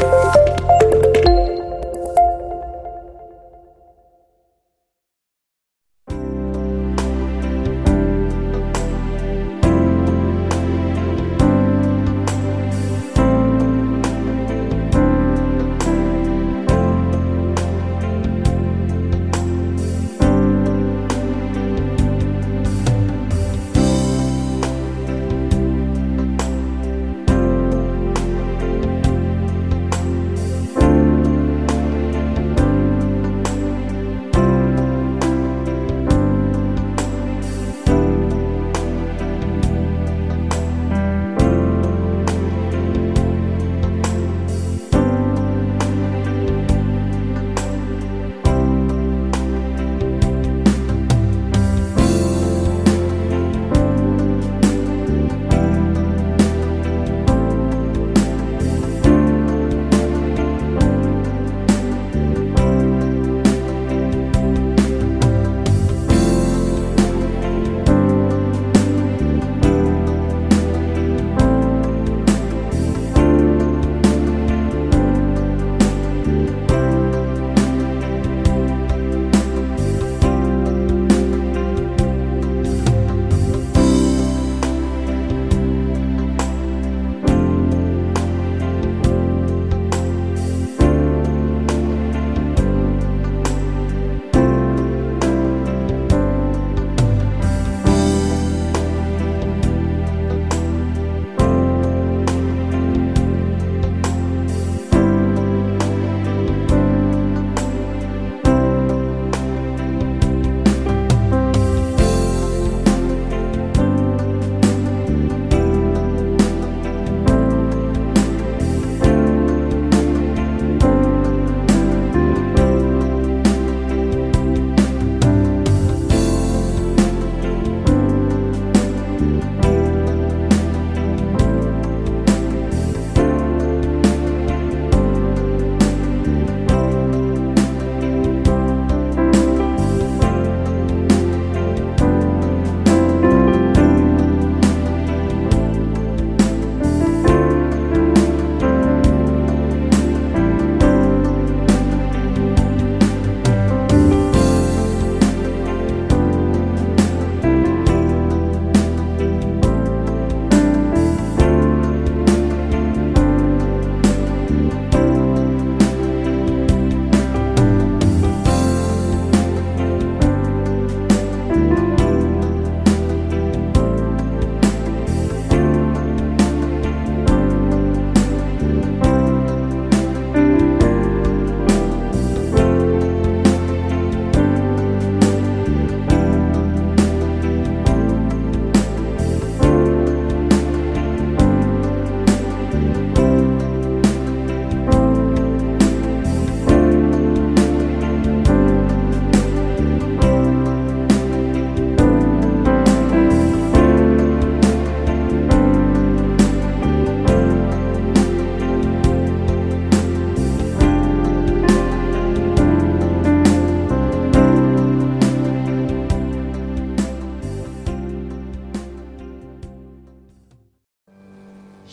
[0.00, 0.35] Bye.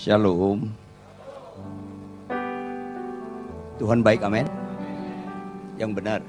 [0.04, 0.68] Shalom.
[3.80, 4.44] Tuhan baik, amin.
[5.80, 6.20] Yang benar.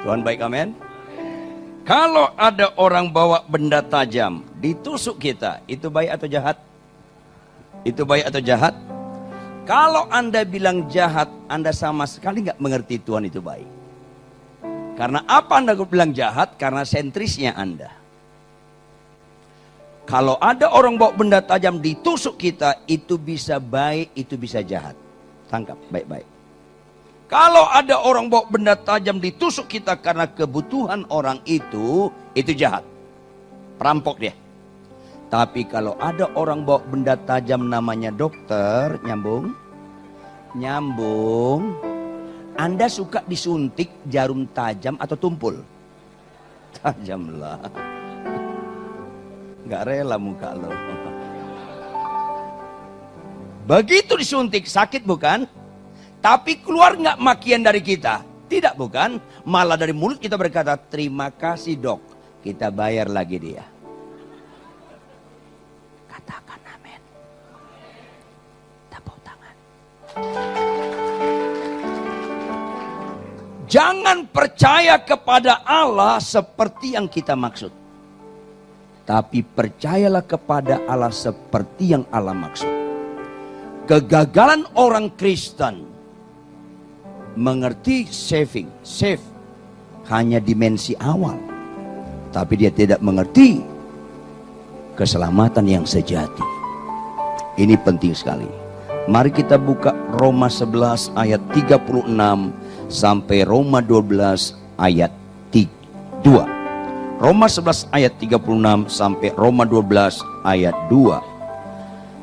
[0.00, 0.72] Tuhan baik, amin.
[1.84, 6.56] Kalau ada orang bawa benda tajam ditusuk kita, itu baik atau jahat?
[7.84, 8.72] Itu baik atau jahat?
[9.68, 13.68] Kalau Anda bilang jahat, Anda sama sekali nggak mengerti Tuhan itu baik.
[14.96, 16.56] Karena apa Anda bilang jahat?
[16.56, 18.03] Karena sentrisnya Anda.
[20.04, 24.92] Kalau ada orang bawa benda tajam ditusuk kita, itu bisa baik, itu bisa jahat.
[25.48, 26.28] Tangkap baik-baik.
[27.24, 32.84] Kalau ada orang bawa benda tajam ditusuk kita karena kebutuhan orang itu, itu jahat.
[33.80, 34.36] Perampok dia.
[35.32, 39.56] Tapi kalau ada orang bawa benda tajam namanya dokter, nyambung?
[40.52, 41.74] Nyambung.
[42.60, 45.64] Anda suka disuntik jarum tajam atau tumpul?
[46.76, 47.93] Tajamlah
[49.64, 50.70] nggak rela muka lo.
[53.64, 55.48] Begitu disuntik sakit bukan?
[56.20, 58.20] Tapi keluar nggak makian dari kita?
[58.44, 59.16] Tidak bukan?
[59.48, 62.00] Malah dari mulut kita berkata terima kasih dok.
[62.44, 63.64] Kita bayar lagi dia.
[66.12, 67.00] Katakan amin.
[68.92, 69.56] Tepuk tangan.
[73.64, 77.83] Jangan percaya kepada Allah seperti yang kita maksud.
[79.04, 82.72] Tapi percayalah kepada Allah seperti yang Allah maksud.
[83.84, 85.84] Kegagalan orang Kristen
[87.36, 89.20] mengerti saving, save
[90.08, 91.36] hanya dimensi awal.
[92.32, 93.60] Tapi dia tidak mengerti
[94.96, 96.42] keselamatan yang sejati.
[97.60, 98.48] Ini penting sekali.
[99.04, 102.08] Mari kita buka Roma 11 ayat 36
[102.88, 105.12] sampai Roma 12 ayat
[105.52, 106.53] 2.
[107.14, 111.22] Roma 11 ayat 36 sampai Roma 12 ayat 2.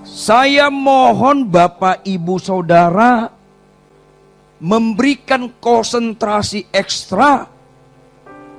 [0.03, 3.31] Saya mohon Bapak Ibu Saudara
[4.59, 7.47] memberikan konsentrasi ekstra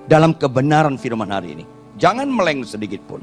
[0.08, 1.64] dalam kebenaran firman hari ini.
[2.00, 3.20] Jangan meleng sedikit pun.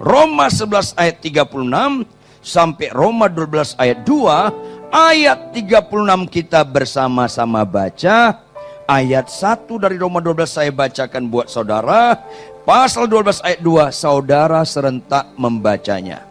[0.00, 2.08] Roma 11 ayat 36
[2.40, 8.48] sampai Roma 12 ayat 2, ayat 36 kita bersama-sama baca.
[8.90, 12.18] Ayat 1 dari Roma 12 saya bacakan buat saudara.
[12.66, 16.26] Pasal 12 ayat 2, saudara serentak membacanya.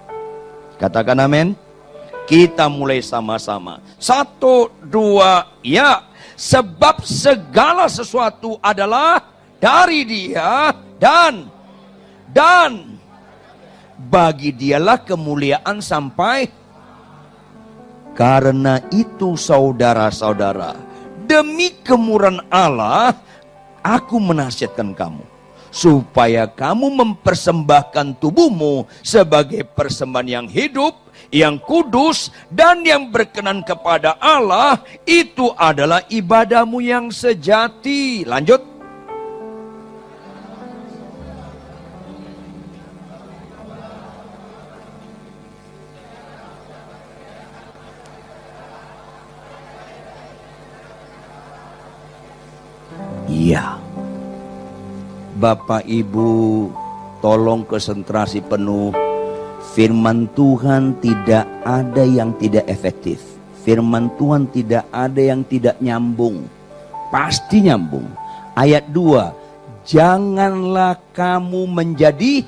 [0.75, 1.56] Katakan amin.
[2.27, 3.79] Kita mulai sama-sama.
[3.95, 6.03] Satu, dua, ya.
[6.35, 9.23] Sebab segala sesuatu adalah
[9.56, 11.47] dari dia dan
[12.27, 13.00] dan
[13.95, 16.47] bagi dialah kemuliaan sampai
[18.15, 20.88] karena itu saudara-saudara
[21.29, 23.13] demi kemurahan Allah
[23.85, 25.21] aku menasihatkan kamu
[25.69, 30.97] supaya kamu mempersembahkan tubuhmu sebagai persembahan yang hidup
[31.29, 38.25] yang kudus dan yang berkenan kepada Allah itu adalah ibadahmu yang sejati.
[38.25, 38.69] Lanjut.
[53.39, 53.80] Iya.
[55.39, 56.68] Bapak Ibu,
[57.24, 58.91] tolong konsentrasi penuh
[59.69, 63.21] Firman Tuhan tidak ada yang tidak efektif.
[63.62, 66.47] Firman Tuhan tidak ada yang tidak nyambung.
[67.13, 68.07] Pasti nyambung.
[68.57, 69.85] Ayat 2.
[69.85, 72.44] Janganlah kamu menjadi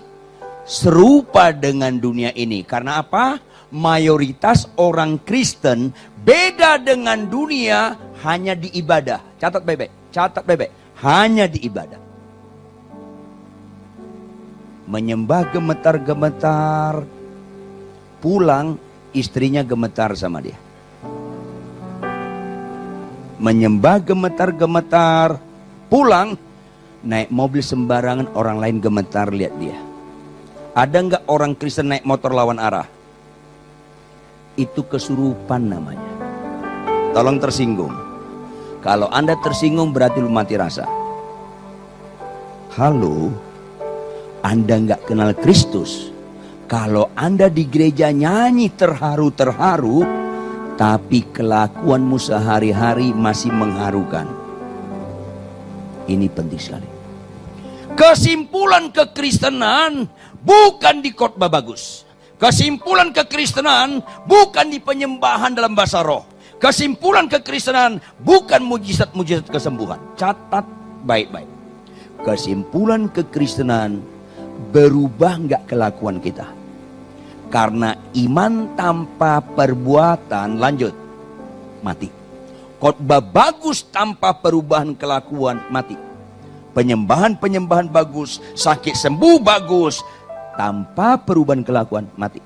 [0.65, 2.65] serupa dengan dunia ini.
[2.65, 3.37] Karena apa?
[3.71, 5.93] Mayoritas orang Kristen
[6.25, 7.95] beda dengan dunia
[8.25, 9.21] hanya di ibadah.
[9.39, 10.80] Catat bebek, catat bebek.
[11.01, 12.01] Hanya di ibadah
[14.91, 17.07] menyembah gemetar-gemetar.
[18.19, 18.75] Pulang
[19.15, 20.59] istrinya gemetar sama dia.
[23.39, 25.39] Menyembah gemetar-gemetar.
[25.87, 26.35] Pulang
[27.01, 29.79] naik mobil sembarangan orang lain gemetar lihat dia.
[30.75, 32.85] Ada nggak orang Kristen naik motor lawan arah?
[34.59, 36.11] Itu kesurupan namanya.
[37.11, 38.10] Tolong tersinggung.
[38.81, 40.89] Kalau Anda tersinggung berarti lu mati rasa.
[42.71, 43.29] Halo,
[44.41, 46.09] anda nggak kenal Kristus,
[46.65, 50.01] kalau Anda di gereja nyanyi terharu-terharu,
[50.81, 54.25] tapi kelakuanmu sehari-hari masih mengharukan.
[56.09, 56.89] Ini penting sekali.
[57.93, 60.09] Kesimpulan kekristenan
[60.41, 62.01] bukan di khotbah bagus.
[62.41, 66.25] Kesimpulan kekristenan bukan di penyembahan dalam bahasa roh.
[66.61, 69.97] Kesimpulan kekristenan bukan mujizat-mujizat kesembuhan.
[70.13, 70.61] Catat
[71.01, 71.49] baik-baik.
[72.21, 73.97] Kesimpulan kekristenan
[74.69, 76.45] berubah nggak kelakuan kita?
[77.49, 80.93] Karena iman tanpa perbuatan lanjut
[81.81, 82.13] mati.
[82.77, 85.97] Khotbah bagus tanpa perubahan kelakuan mati.
[86.77, 90.05] Penyembahan-penyembahan bagus, sakit sembuh bagus
[90.55, 92.39] tanpa perubahan kelakuan mati.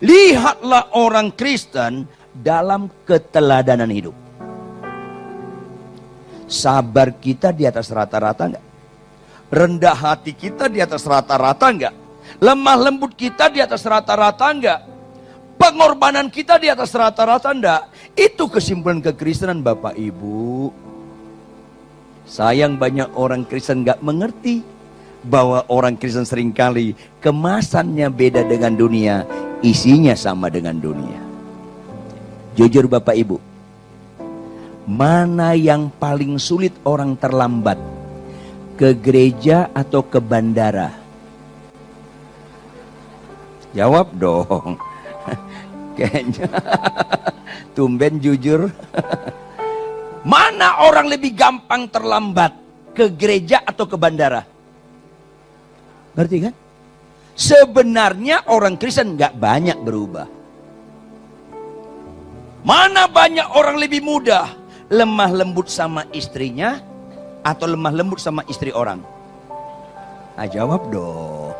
[0.00, 2.08] Lihatlah orang Kristen
[2.40, 4.16] dalam keteladanan hidup.
[6.50, 8.64] Sabar kita di atas rata-rata enggak?
[9.50, 11.94] Rendah hati kita di atas rata-rata enggak?
[12.42, 14.80] Lemah lembut kita di atas rata-rata enggak?
[15.54, 17.86] Pengorbanan kita di atas rata-rata enggak?
[18.18, 20.74] Itu kesimpulan kekristenan Bapak Ibu.
[22.26, 24.66] Sayang banyak orang Kristen enggak mengerti
[25.22, 29.22] bahwa orang Kristen sering kali kemasannya beda dengan dunia,
[29.62, 31.29] isinya sama dengan dunia.
[32.60, 33.40] Jujur Bapak Ibu,
[34.84, 37.80] mana yang paling sulit orang terlambat?
[38.80, 40.88] ke gereja atau ke bandara?
[43.76, 44.80] Jawab dong.
[46.00, 46.48] Kayaknya
[47.76, 48.72] tumben jujur.
[50.32, 52.56] Mana orang lebih gampang terlambat?
[52.96, 54.48] Ke gereja atau ke bandara?
[56.16, 56.54] Ngerti kan?
[57.36, 60.39] Sebenarnya orang Kristen nggak banyak berubah.
[62.60, 64.52] Mana banyak orang lebih mudah
[64.92, 66.76] lemah lembut sama istrinya
[67.40, 69.00] atau lemah lembut sama istri orang?
[70.36, 71.56] Ah, jawab dong.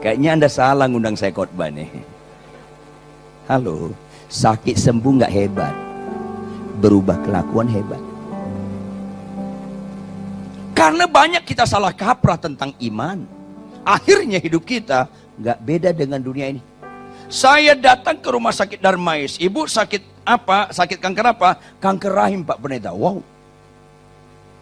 [0.00, 1.92] Kayaknya Anda salah ngundang saya khotbah nih.
[3.46, 3.92] Halo,
[4.32, 5.74] sakit sembuh nggak hebat.
[6.80, 8.00] Berubah kelakuan hebat.
[10.72, 13.28] Karena banyak kita salah kaprah tentang iman.
[13.84, 15.04] Akhirnya hidup kita
[15.36, 16.71] nggak beda dengan dunia ini.
[17.32, 19.40] Saya datang ke rumah sakit Darmais.
[19.40, 20.68] Ibu sakit apa?
[20.68, 21.56] Sakit kanker apa?
[21.80, 22.92] Kanker rahim Pak Pendeta.
[22.92, 23.24] Wow.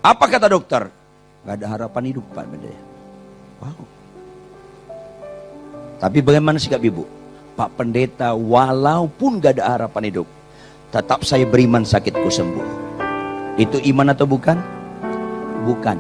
[0.07, 0.87] Apa kata dokter?
[1.43, 2.83] Gak ada harapan hidup Pak Pendeta.
[3.59, 3.83] Wow.
[5.99, 7.11] Tapi bagaimana sikap ibu?
[7.59, 10.31] Pak Pendeta walaupun gak ada harapan hidup.
[10.95, 12.67] Tetap saya beriman sakitku sembuh.
[13.59, 14.63] Itu iman atau bukan?
[15.67, 15.99] Bukan.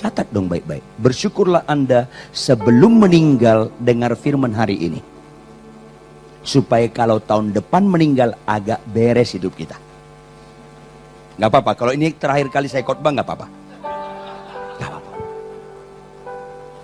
[0.00, 0.80] Catat dong baik-baik.
[0.96, 5.17] Bersyukurlah Anda sebelum meninggal dengar firman hari ini
[6.48, 9.76] supaya kalau tahun depan meninggal agak beres hidup kita.
[11.36, 13.46] Gak apa-apa, kalau ini terakhir kali saya khotbah gak apa-apa.
[14.80, 15.12] Gak apa-apa.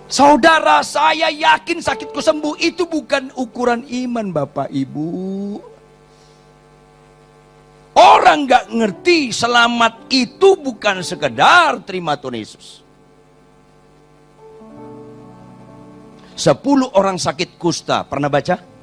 [0.04, 5.08] Saudara, saya yakin sakitku sembuh itu bukan ukuran iman Bapak Ibu.
[7.96, 12.84] Orang gak ngerti selamat itu bukan sekedar terima Tuhan Yesus.
[16.36, 18.73] Sepuluh orang sakit kusta, pernah baca?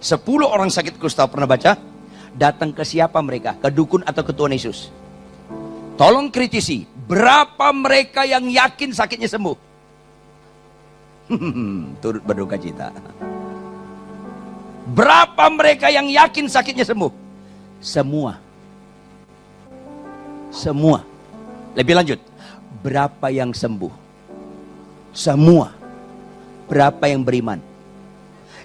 [0.00, 1.76] Sepuluh orang sakit kusta pernah baca?
[2.32, 3.52] Datang ke siapa mereka?
[3.60, 4.88] Ke dukun atau ke Tuhan Yesus?
[6.00, 6.88] Tolong kritisi.
[6.88, 9.56] Berapa mereka yang yakin sakitnya sembuh?
[12.02, 12.88] Turut berduka cita.
[14.90, 17.12] Berapa mereka yang yakin sakitnya sembuh?
[17.84, 18.40] Semua.
[20.48, 21.04] Semua.
[21.76, 22.20] Lebih lanjut.
[22.80, 23.92] Berapa yang sembuh?
[25.12, 25.70] Semua.
[26.66, 27.69] Berapa yang beriman?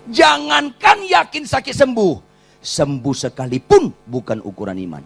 [0.09, 2.13] Jangankan yakin sakit sembuh.
[2.61, 5.03] Sembuh sekalipun bukan ukuran iman.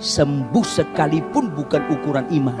[0.00, 2.60] Sembuh sekalipun bukan ukuran iman.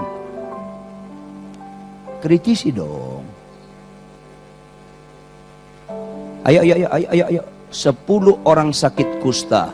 [2.20, 3.24] Kritisi dong.
[6.42, 7.42] Ayo, ayo, ayo, ayo, ayo.
[7.72, 9.72] Sepuluh orang sakit kusta.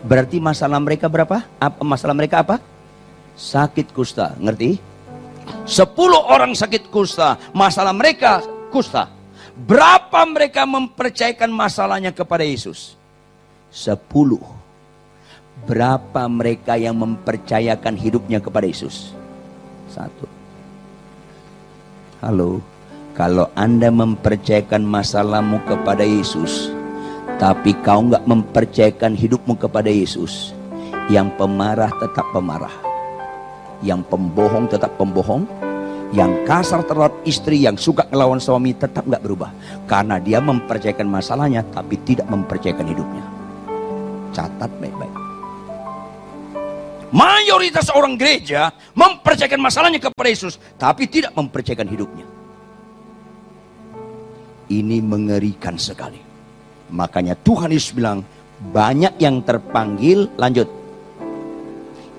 [0.00, 1.44] Berarti masalah mereka berapa?
[1.60, 2.56] Apa masalah mereka apa?
[3.36, 4.80] Sakit kusta, ngerti?
[5.68, 8.40] Sepuluh orang sakit kusta, masalah mereka
[8.72, 9.19] kusta.
[9.60, 12.96] Berapa mereka mempercayakan masalahnya kepada Yesus?
[13.68, 14.40] Sepuluh.
[15.68, 19.12] Berapa mereka yang mempercayakan hidupnya kepada Yesus?
[19.92, 20.24] Satu.
[22.24, 22.64] Halo,
[23.12, 26.72] kalau Anda mempercayakan masalahmu kepada Yesus,
[27.36, 30.56] tapi kau nggak mempercayakan hidupmu kepada Yesus,
[31.12, 32.72] yang pemarah tetap pemarah,
[33.84, 35.44] yang pembohong tetap pembohong,
[36.10, 39.50] yang kasar terhadap istri yang suka ngelawan suami tetap nggak berubah.
[39.86, 43.24] Karena dia mempercayakan masalahnya tapi tidak mempercayakan hidupnya.
[44.34, 45.14] Catat baik-baik.
[47.10, 52.26] Mayoritas orang gereja mempercayakan masalahnya kepada Yesus tapi tidak mempercayakan hidupnya.
[54.70, 56.22] Ini mengerikan sekali.
[56.90, 58.22] Makanya Tuhan Yesus bilang
[58.70, 60.70] banyak yang terpanggil lanjut.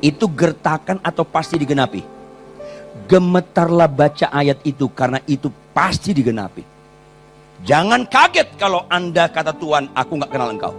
[0.03, 2.10] Itu gertakan atau pasti digenapi
[3.07, 6.63] Gemetarlah baca ayat itu karena itu pasti digenapi.
[7.61, 10.73] Jangan kaget kalau Anda kata Tuhan, aku nggak kenal engkau.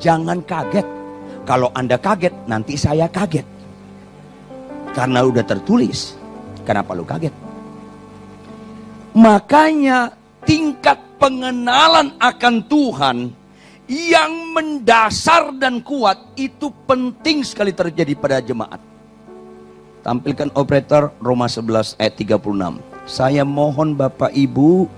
[0.00, 0.86] Jangan kaget.
[1.44, 3.44] Kalau Anda kaget, nanti saya kaget.
[4.96, 6.16] Karena udah tertulis.
[6.64, 7.32] Kenapa lu kaget?
[9.14, 10.14] Makanya
[10.46, 13.16] tingkat pengenalan akan Tuhan
[13.90, 18.89] yang mendasar dan kuat itu penting sekali terjadi pada jemaat.
[20.00, 22.80] Tampilkan operator Roma 11 ayat 36.
[23.04, 24.88] Saya mohon Bapak Ibu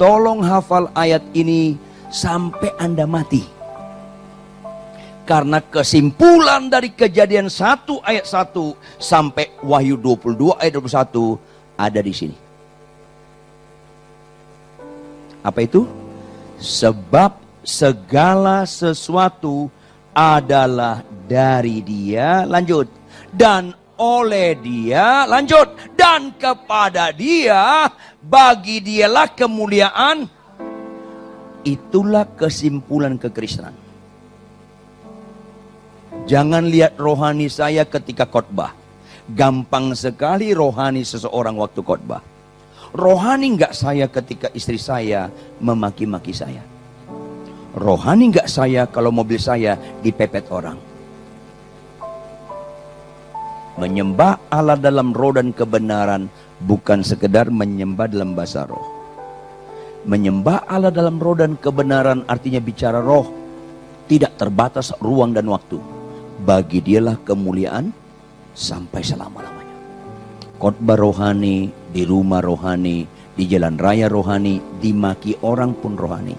[0.00, 1.76] tolong hafal ayat ini
[2.08, 3.44] sampai Anda mati.
[5.28, 11.36] Karena kesimpulan dari kejadian 1 ayat 1 sampai Wahyu 22 ayat 21
[11.76, 12.36] ada di sini.
[15.44, 15.84] Apa itu?
[16.60, 19.68] Sebab segala sesuatu
[20.16, 22.44] adalah dari dia.
[22.48, 22.88] Lanjut.
[23.30, 27.92] Dan oleh dia, lanjut, dan kepada dia,
[28.24, 30.24] bagi dialah kemuliaan.
[31.60, 33.76] Itulah kesimpulan kekristenan.
[36.24, 38.72] Jangan lihat rohani saya ketika khotbah.
[39.30, 42.24] Gampang sekali rohani seseorang waktu khotbah.
[42.96, 45.28] Rohani enggak saya ketika istri saya
[45.60, 46.64] memaki-maki saya.
[47.76, 50.89] Rohani enggak saya kalau mobil saya dipepet orang
[53.78, 56.26] Menyembah Allah dalam roh dan kebenaran
[56.64, 58.82] bukan sekedar menyembah dalam bahasa roh.
[60.08, 63.30] Menyembah Allah dalam roh dan kebenaran artinya bicara roh.
[64.10, 65.78] Tidak terbatas ruang dan waktu.
[66.40, 67.92] bagi dialah kemuliaan
[68.56, 69.76] sampai selama-lamanya.
[70.60, 73.04] Khotbah rohani, di rumah rohani,
[73.36, 76.36] di jalan raya rohani, dimaki orang pun rohani.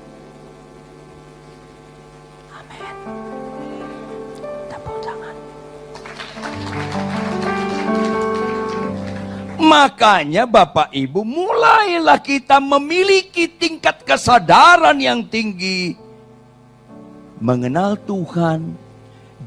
[9.72, 15.96] Makanya Bapak Ibu mulailah kita memiliki tingkat kesadaran yang tinggi.
[17.40, 18.76] Mengenal Tuhan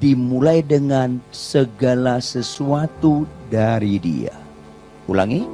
[0.01, 4.33] dimulai dengan segala sesuatu dari dia.
[5.05, 5.45] Ulangi.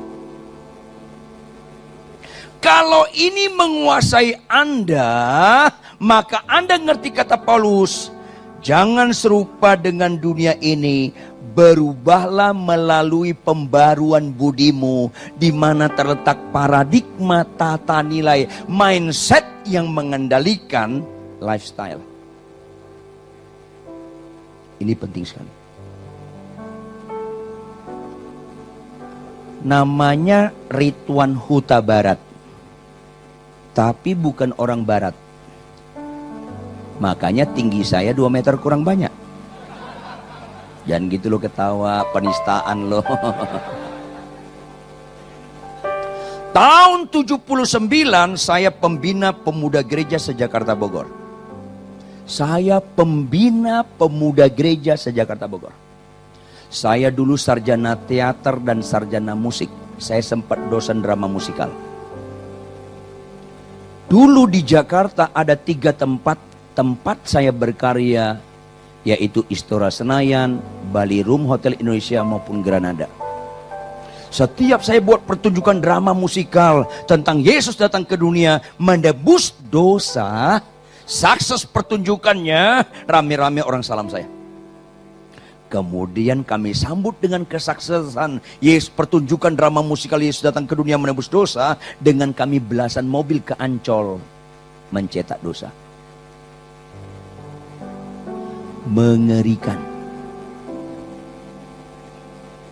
[2.62, 5.66] Kalau ini menguasai Anda,
[5.98, 8.14] maka Anda ngerti kata Paulus,
[8.60, 11.12] jangan serupa dengan dunia ini,
[11.50, 21.02] berubahlah melalui pembaruan budimu di mana terletak paradigma tata nilai mindset yang mengendalikan
[21.42, 22.00] lifestyle.
[24.80, 25.52] Ini penting sekali.
[29.60, 32.16] Namanya Rituan Huta Barat.
[33.76, 35.12] Tapi bukan orang barat.
[37.00, 39.08] Makanya tinggi saya 2 meter kurang banyak.
[40.84, 43.00] Jangan gitu lo ketawa, penistaan lo.
[46.50, 51.08] Tahun 79 saya pembina pemuda gereja sejakarta Bogor.
[52.28, 55.72] Saya pembina pemuda gereja sejakarta Bogor.
[56.68, 59.72] Saya dulu sarjana teater dan sarjana musik.
[59.96, 61.70] Saya sempat dosen drama musikal.
[64.10, 66.49] Dulu di Jakarta ada tiga tempat
[66.80, 68.40] tempat saya berkarya
[69.04, 73.04] yaitu Istora Senayan, Bali Room Hotel Indonesia maupun Granada.
[74.32, 80.64] Setiap saya buat pertunjukan drama musikal tentang Yesus datang ke dunia menebus dosa,
[81.04, 84.24] sukses pertunjukannya, rame-rame orang salam saya.
[85.68, 91.76] Kemudian kami sambut dengan kesuksesan Yesus pertunjukan drama musikal Yesus datang ke dunia menebus dosa
[92.00, 94.16] dengan kami belasan mobil ke Ancol
[94.90, 95.89] mencetak dosa.
[98.88, 99.76] Mengerikan.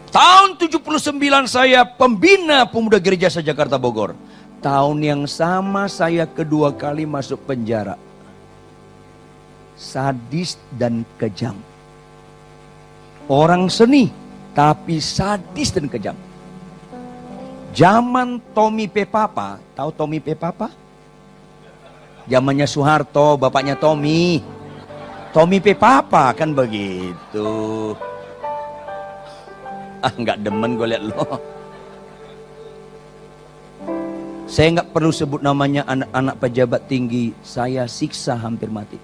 [0.09, 1.13] Tahun 79
[1.45, 4.17] saya pembina pemuda gereja sejakarta Bogor.
[4.65, 8.01] Tahun yang sama saya kedua kali masuk penjara.
[9.79, 11.55] Sadis dan kejam
[13.29, 14.11] orang seni,
[14.57, 16.17] tapi sadis dan kejam.
[17.77, 19.05] Zaman Tommy P.
[19.05, 20.35] Papa, tahu Tommy P.
[20.35, 20.73] Papa?
[22.27, 24.43] Zamannya Soeharto, bapaknya Tommy.
[25.29, 25.77] Tommy P.
[25.77, 27.49] Papa kan begitu.
[30.01, 31.25] Ah nggak demen gue liat lo.
[34.49, 37.37] Saya nggak perlu sebut namanya anak-anak pejabat tinggi.
[37.45, 38.97] Saya siksa hampir mati.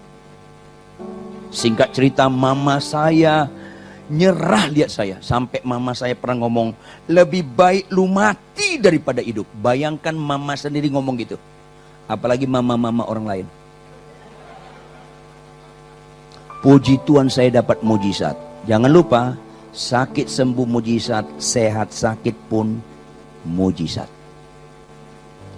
[1.52, 3.46] Singkat cerita mama saya
[4.08, 5.20] nyerah lihat saya.
[5.20, 6.72] Sampai mama saya pernah ngomong,
[7.04, 9.44] lebih baik lu mati daripada hidup.
[9.60, 11.36] Bayangkan mama sendiri ngomong gitu.
[12.08, 13.46] Apalagi mama-mama orang lain.
[16.64, 18.32] Puji Tuhan saya dapat mujizat.
[18.64, 19.36] Jangan lupa,
[19.76, 22.80] sakit sembuh mujizat, sehat sakit pun
[23.44, 24.08] mujizat.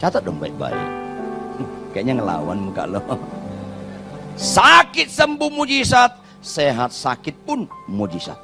[0.02, 0.74] Catat dong baik-baik.
[1.94, 2.98] Kayaknya ngelawan muka lo.
[4.58, 8.36] Sakit sembuh mujizat, sehat sakit pun mujizat.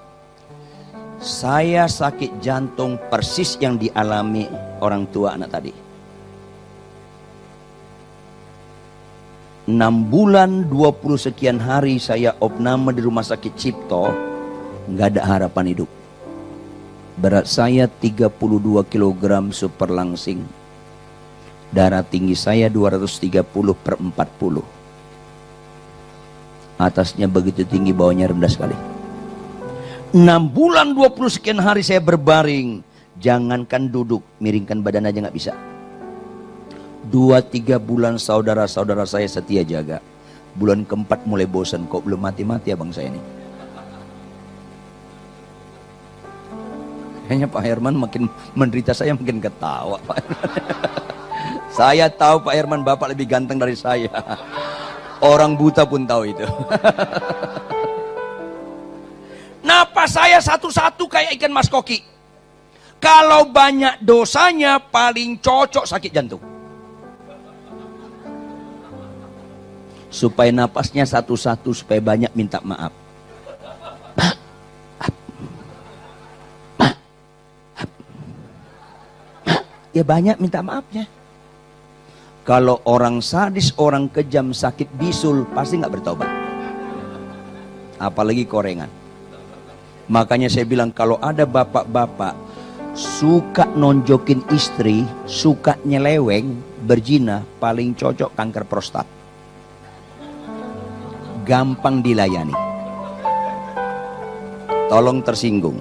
[1.19, 4.47] Saya sakit jantung persis yang dialami
[4.81, 5.92] orang tua anak tadi.
[9.63, 9.79] 6
[10.11, 14.11] bulan 20 sekian hari saya opname di rumah sakit Cipto,
[14.91, 15.91] nggak ada harapan hidup.
[17.15, 18.27] Berat saya 32
[18.91, 19.23] kg
[19.55, 20.43] super langsing.
[21.71, 23.47] Darah tinggi saya 230
[23.79, 24.83] per 40
[26.83, 28.75] Atasnya begitu tinggi, bawahnya rendah sekali.
[30.11, 32.83] 6 bulan 20 sekian hari saya berbaring.
[33.23, 35.55] Jangankan duduk, miringkan badan aja nggak bisa.
[37.03, 39.99] Dua tiga bulan saudara-saudara saya setia jaga.
[40.55, 43.19] Bulan keempat mulai bosan, kok belum mati-mati abang saya ini.
[47.27, 50.21] Kayaknya Pak Herman makin menderita saya makin ketawa Pak
[51.79, 54.13] saya tahu Pak Herman Bapak lebih ganteng dari saya.
[55.23, 56.43] Orang buta pun tahu itu.
[59.65, 62.05] Napas saya satu-satu kayak ikan mas koki.
[63.01, 66.52] Kalau banyak dosanya paling cocok sakit jantung.
[70.13, 72.93] Supaya napasnya satu-satu supaya banyak minta maaf.
[79.93, 81.05] Ya banyak minta maafnya.
[82.43, 86.31] Kalau orang sadis, orang kejam, sakit bisul, pasti nggak bertobat.
[88.01, 88.89] Apalagi korengan.
[90.11, 92.35] Makanya saya bilang kalau ada bapak-bapak
[92.97, 99.22] suka nonjokin istri, suka nyeleweng, berzina, paling cocok kanker prostat.
[101.43, 102.55] Gampang dilayani.
[104.87, 105.81] Tolong tersinggung.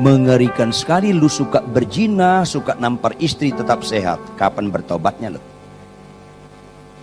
[0.00, 4.16] Mengerikan sekali lu suka berzina, suka nampar istri tetap sehat.
[4.40, 5.40] Kapan bertobatnya lo?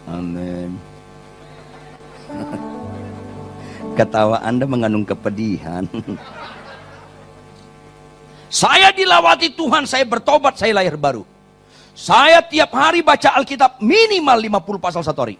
[0.10, 0.74] Amin.
[3.98, 5.86] Ketawa Anda mengandung kepedihan.
[8.50, 11.22] Saya dilawati Tuhan, saya bertobat, saya lahir baru.
[11.94, 15.38] Saya tiap hari baca Alkitab minimal 50 pasal satu hari.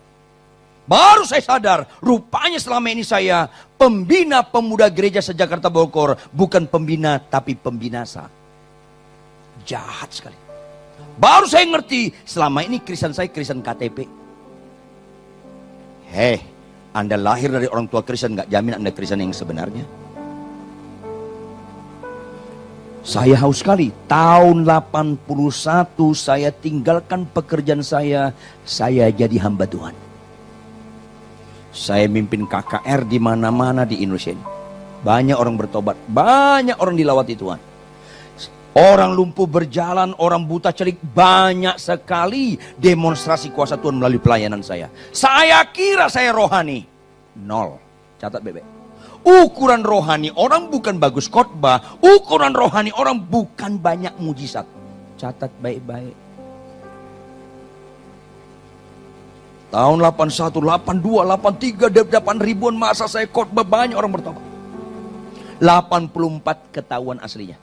[0.90, 3.46] Baru saya sadar, rupanya selama ini saya
[3.78, 6.18] pembina pemuda gereja sejakarta Bogor.
[6.34, 8.26] Bukan pembina, tapi pembinasa.
[9.70, 10.34] Jahat sekali.
[11.14, 14.10] Baru saya ngerti, selama ini Kristen saya Kristen KTP.
[16.10, 16.42] Hei,
[16.90, 19.86] Anda lahir dari orang tua Kristen, nggak jamin Anda Kristen yang sebenarnya.
[23.06, 23.94] Saya haus sekali.
[24.10, 25.22] Tahun 81
[26.18, 28.34] saya tinggalkan pekerjaan saya.
[28.66, 30.09] Saya jadi hamba Tuhan.
[31.70, 34.46] Saya mimpin KKR di mana-mana di Indonesia ini.
[35.00, 37.60] Banyak orang bertobat, banyak orang dilawati Tuhan.
[38.78, 44.94] Orang lumpuh berjalan, orang buta celik, banyak sekali demonstrasi kuasa Tuhan melalui pelayanan saya.
[45.10, 46.86] Saya kira saya rohani.
[47.40, 47.80] Nol.
[48.20, 48.64] Catat bebek.
[49.24, 54.68] Ukuran rohani orang bukan bagus khotbah, ukuran rohani orang bukan banyak mujizat.
[55.20, 56.16] Catat baik-baik.
[59.70, 64.42] Tahun 81, 82, 83, 8 ribuan masa saya khotbah banyak orang bertobat.
[65.62, 67.60] 84 ketahuan aslinya.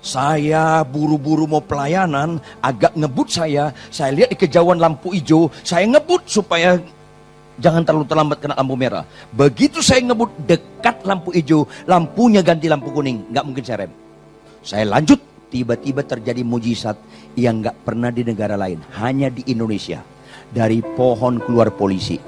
[0.00, 3.70] Saya buru-buru mau pelayanan, agak ngebut saya.
[3.92, 6.80] Saya lihat di kejauhan lampu hijau, saya ngebut supaya
[7.60, 9.04] jangan terlalu terlambat kena lampu merah.
[9.30, 13.92] Begitu saya ngebut dekat lampu hijau, lampunya ganti lampu kuning, nggak mungkin saya rem.
[14.64, 16.96] Saya lanjut, tiba-tiba terjadi mujizat
[17.34, 20.00] yang nggak pernah di negara lain, hanya di Indonesia.
[20.50, 22.18] Dari pohon keluar polisi.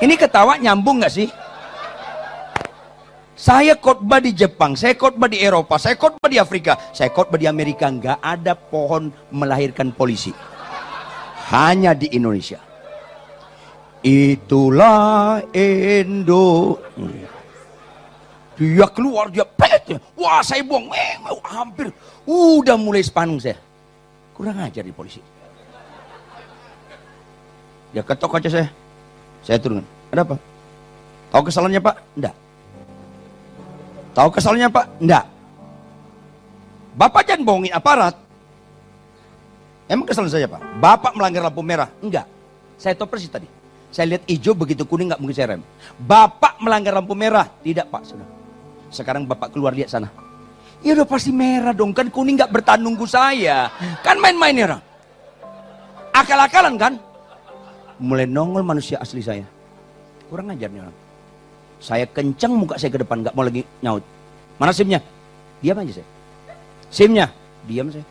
[0.00, 1.28] Ini ketawa nyambung nggak sih?
[3.36, 7.44] Saya khotbah di Jepang, saya khotbah di Eropa, saya khotbah di Afrika, saya khotbah di
[7.44, 10.32] Amerika, nggak ada pohon melahirkan polisi.
[11.52, 12.69] Hanya di Indonesia.
[14.00, 16.80] Itulah Indo.
[18.56, 19.96] Dia keluar, dia pet.
[20.16, 21.16] Wah saya buang, eh,
[21.48, 21.92] hampir.
[22.24, 23.56] Udah mulai sepanung saya.
[24.36, 25.20] Kurang ajar di polisi.
[27.92, 28.68] Dia ketok aja saya.
[29.44, 29.84] Saya turun.
[30.12, 30.36] Ada apa?
[31.32, 31.96] Tahu kesalahannya pak?
[32.16, 32.34] Enggak.
[34.16, 34.86] Tahu kesalahannya pak?
[35.00, 35.24] Enggak.
[36.96, 38.14] Bapak jangan bohongin aparat.
[39.88, 40.60] Emang kesalahan saya pak?
[40.80, 41.88] Bapak melanggar lampu merah?
[42.00, 42.24] Enggak.
[42.80, 43.59] Saya tahu persis tadi.
[43.90, 45.62] Saya lihat hijau begitu kuning nggak mungkin saya rem.
[45.98, 47.46] Bapak melanggar lampu merah?
[47.46, 48.28] Tidak pak, sudah.
[48.90, 50.06] Sekarang bapak keluar lihat sana.
[50.80, 53.68] Ya udah pasti merah dong, kan kuning nggak bertandung ke saya.
[54.06, 54.82] Kan main-main ya orang.
[56.14, 56.92] Akal-akalan kan?
[58.00, 59.44] Mulai nongol manusia asli saya.
[60.30, 60.96] Kurang ajar nih orang.
[61.82, 64.04] Saya kencang muka saya ke depan, nggak mau lagi nyaut.
[64.56, 65.02] Mana simnya?
[65.60, 66.08] Diam aja saya.
[66.88, 67.26] Simnya?
[67.66, 68.06] Diam saya.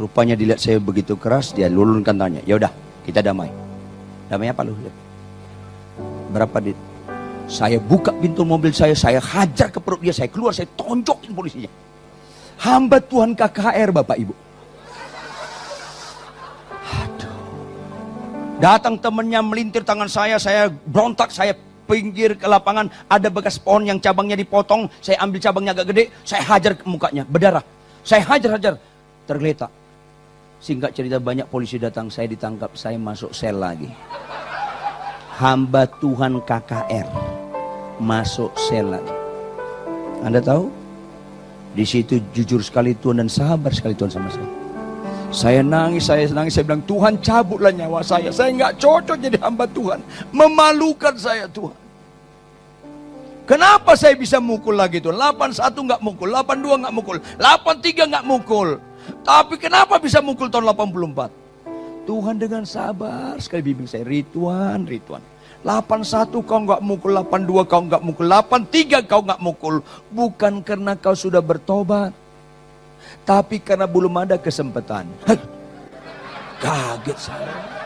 [0.00, 2.40] Rupanya dilihat saya begitu keras, dia lulunkan tanya.
[2.48, 2.72] Ya udah,
[3.04, 3.52] kita damai.
[4.32, 4.72] Damai apa lu?
[6.32, 6.78] Berapa dit?
[7.44, 11.68] Saya buka pintu mobil saya, saya hajar ke perut dia, saya keluar, saya tonjokin polisinya.
[12.64, 14.34] Hamba Tuhan KKR Bapak Ibu.
[16.96, 17.34] Aduh.
[18.56, 21.52] Datang temennya melintir tangan saya, saya berontak, saya
[21.84, 26.40] pinggir ke lapangan, ada bekas pohon yang cabangnya dipotong, saya ambil cabangnya agak gede, saya
[26.46, 27.64] hajar ke mukanya, berdarah.
[28.00, 28.80] Saya hajar-hajar,
[29.28, 29.79] tergeletak.
[30.60, 33.88] Singkat cerita banyak polisi datang, saya ditangkap, saya masuk sel lagi.
[35.40, 37.08] Hamba Tuhan KKR
[37.96, 39.14] masuk sel lagi.
[40.20, 40.68] Anda tahu?
[41.72, 44.50] Di situ jujur sekali Tuhan dan sabar sekali Tuhan sama saya.
[45.32, 48.28] Saya nangis, saya nangis, saya bilang Tuhan cabutlah nyawa saya.
[48.28, 50.04] Saya nggak cocok jadi hamba Tuhan.
[50.28, 51.72] Memalukan saya Tuhan.
[53.48, 55.16] Kenapa saya bisa mukul lagi Tuhan?
[55.16, 58.89] 81 nggak mukul, 82 nggak mukul, 83 nggak mukul.
[59.20, 62.08] Tapi kenapa bisa mukul tahun 84?
[62.08, 64.02] Tuhan dengan sabar sekali bimbing saya.
[64.02, 65.22] Rituan, Rituan.
[65.60, 69.74] 81 kau nggak mukul, 82 kau nggak mukul, 83 kau nggak mukul.
[70.08, 72.16] Bukan karena kau sudah bertobat.
[73.28, 75.04] Tapi karena belum ada kesempatan.
[76.64, 77.79] Kaget saya.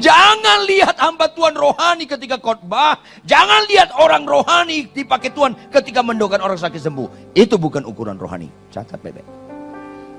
[0.00, 2.96] Jangan lihat hamba Tuhan rohani ketika khotbah.
[3.28, 7.36] Jangan lihat orang rohani dipakai Tuhan ketika mendoakan orang sakit sembuh.
[7.36, 8.48] Itu bukan ukuran rohani.
[8.72, 9.24] Catat bebek.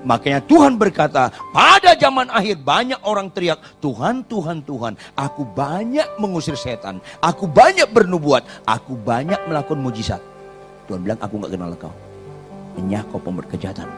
[0.04, 6.60] Makanya Tuhan berkata, pada zaman akhir banyak orang teriak, Tuhan, Tuhan, Tuhan, aku banyak mengusir
[6.60, 10.20] setan, aku banyak bernubuat, aku banyak melakukan mujizat.
[10.84, 11.94] Tuhan bilang, aku nggak kenal kau.
[12.76, 13.88] Enyah kau pembuat kejahatan.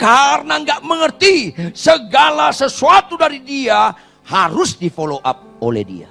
[0.00, 3.92] Karena nggak mengerti segala sesuatu dari dia
[4.32, 6.08] harus di follow up oleh dia.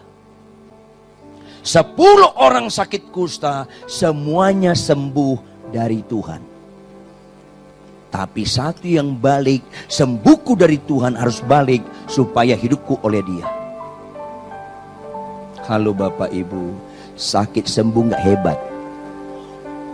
[1.66, 6.42] Sepuluh orang sakit kusta semuanya sembuh dari Tuhan.
[8.12, 13.48] Tapi satu yang balik, sembuhku dari Tuhan harus balik supaya hidupku oleh dia.
[15.66, 16.76] Halo Bapak Ibu,
[17.16, 18.60] sakit sembuh nggak hebat.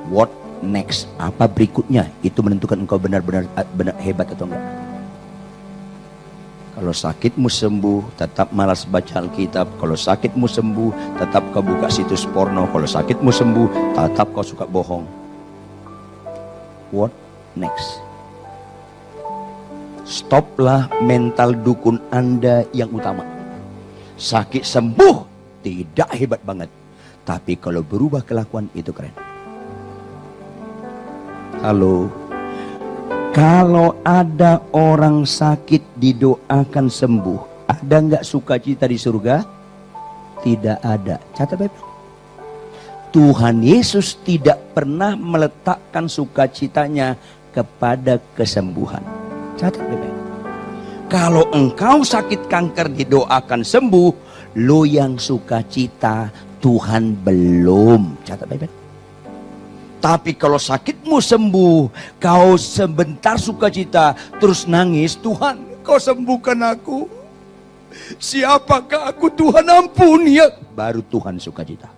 [0.09, 0.33] What
[0.65, 1.05] next?
[1.21, 2.09] Apa berikutnya?
[2.25, 4.86] Itu menentukan engkau benar-benar benar hebat atau enggak.
[6.77, 9.81] Kalau sakitmu sembuh, tetap malas baca Alkitab.
[9.81, 12.69] Kalau sakitmu sembuh, tetap kau buka situs porno.
[12.69, 15.01] Kalau sakitmu sembuh, tetap kau suka bohong.
[16.93, 17.09] What
[17.57, 17.97] next?
[20.05, 23.25] Stoplah mental dukun Anda yang utama.
[24.13, 25.15] Sakit sembuh
[25.65, 26.69] tidak hebat banget.
[27.25, 29.17] Tapi kalau berubah kelakuan itu keren.
[31.65, 32.26] Halo.
[33.37, 37.69] Kalau ada orang sakit didoakan sembuh.
[37.69, 39.45] Ada nggak sukacita di surga?
[40.41, 41.21] Tidak ada.
[41.37, 41.75] Catat baik.
[43.13, 47.13] Tuhan Yesus tidak pernah meletakkan sukacitanya
[47.53, 49.05] kepada kesembuhan.
[49.53, 50.17] Catat baik
[51.05, 54.09] Kalau engkau sakit kanker didoakan sembuh,
[54.65, 58.25] lo yang suka cita Tuhan belum.
[58.25, 58.86] Catat baik-baik.
[59.97, 61.79] Tapi kalau sakitmu sembuh,
[62.21, 67.07] kau sebentar sukacita, terus nangis, Tuhan kau sembuhkan aku.
[68.19, 70.51] Siapakah aku Tuhan ampuni ya.
[70.75, 71.89] Baru Tuhan sukacita.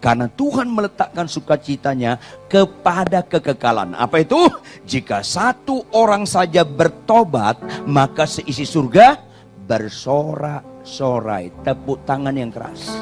[0.00, 2.16] Karena Tuhan meletakkan sukacitanya
[2.48, 3.92] kepada kekekalan.
[3.96, 4.48] Apa itu?
[4.88, 9.20] Jika satu orang saja bertobat, maka seisi surga
[9.68, 11.52] bersorak-sorai.
[11.66, 12.96] Tepuk tangan yang keras.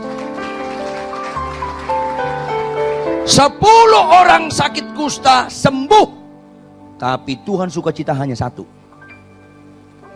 [3.29, 6.09] Sepuluh orang sakit kusta sembuh.
[6.97, 8.65] Tapi Tuhan sukacita hanya satu.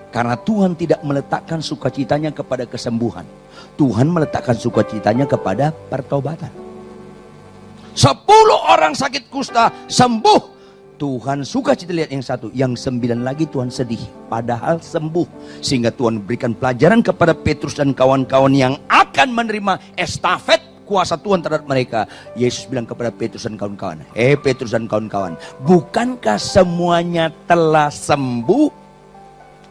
[0.08, 3.28] Karena Tuhan tidak meletakkan sukacitanya kepada kesembuhan.
[3.76, 6.48] Tuhan meletakkan sukacitanya kepada pertobatan.
[7.92, 10.64] Sepuluh orang sakit kusta sembuh.
[10.96, 12.48] Tuhan suka kita lihat yang satu.
[12.56, 14.00] Yang sembilan lagi Tuhan sedih.
[14.32, 15.60] Padahal sembuh.
[15.60, 21.64] Sehingga Tuhan berikan pelajaran kepada Petrus dan kawan-kawan yang akan menerima estafet kuasa Tuhan terhadap
[21.64, 22.04] mereka.
[22.36, 24.04] Yesus bilang kepada Petrus dan kawan-kawan.
[24.12, 25.40] Eh Petrus dan kawan-kawan.
[25.64, 28.84] Bukankah semuanya telah sembuh?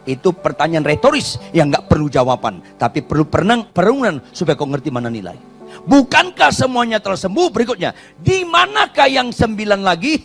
[0.09, 5.13] Itu pertanyaan retoris yang nggak perlu jawaban, tapi perlu perenang, perenungan supaya kau ngerti mana
[5.13, 5.37] nilai.
[5.85, 7.53] Bukankah semuanya telah sembuh?
[7.53, 10.17] Berikutnya, di manakah yang sembilan lagi?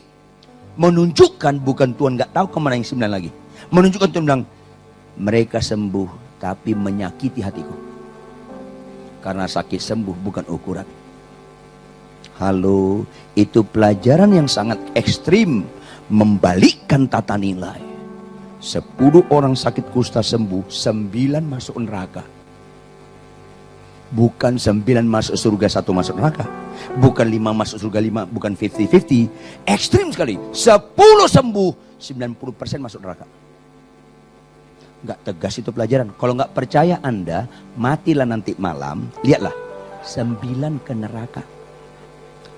[0.81, 3.31] Menunjukkan bukan Tuhan nggak tahu ke mana yang sembilan lagi.
[3.69, 4.43] Menunjukkan Tuhan bilang,
[5.21, 7.86] mereka sembuh tapi menyakiti hatiku.
[9.27, 10.87] Karena sakit sembuh bukan ukuran.
[12.39, 13.03] Halo,
[13.35, 15.67] itu pelajaran yang sangat ekstrim.
[16.07, 17.83] Membalikkan tata nilai.
[18.63, 22.23] Sepuluh orang sakit kusta sembuh, sembilan masuk neraka.
[24.15, 26.47] Bukan sembilan masuk surga, satu masuk neraka.
[27.03, 29.67] Bukan lima masuk surga, lima, bukan 50-50.
[29.67, 30.39] Ekstrim sekali.
[30.55, 33.27] Sepuluh sembuh, 90% masuk neraka.
[35.05, 36.13] Enggak tegas itu pelajaran.
[36.17, 37.45] Kalau nggak percaya Anda,
[37.77, 39.11] matilah nanti malam.
[39.21, 39.53] Lihatlah,
[40.05, 41.43] sembilan ke neraka.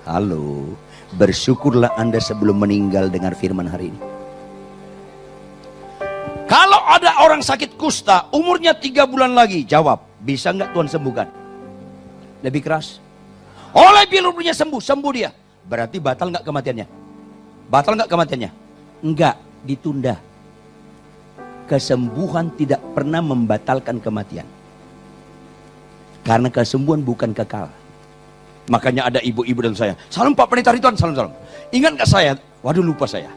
[0.07, 0.73] Halo,
[1.19, 4.01] bersyukurlah Anda sebelum meninggal dengar firman hari ini.
[6.49, 11.29] Kalau ada orang sakit kusta, umurnya tiga bulan lagi, jawab, bisa nggak Tuhan sembuhkan?
[12.43, 12.99] lebih keras.
[13.75, 15.29] Oleh bilurnya sembuh, sembuh dia.
[15.69, 16.87] Berarti batal nggak kematiannya?
[17.69, 18.51] Batal nggak kematiannya?
[19.05, 20.17] Enggak, ditunda.
[21.69, 24.49] Kesembuhan tidak pernah membatalkan kematian.
[26.25, 27.69] Karena kesembuhan bukan kekal.
[28.73, 29.93] Makanya ada ibu-ibu dan saya.
[30.09, 31.33] Salam Pak Pendeta Ridwan, salam salam.
[31.69, 32.31] Ingat nggak saya?
[32.65, 33.29] Waduh lupa saya.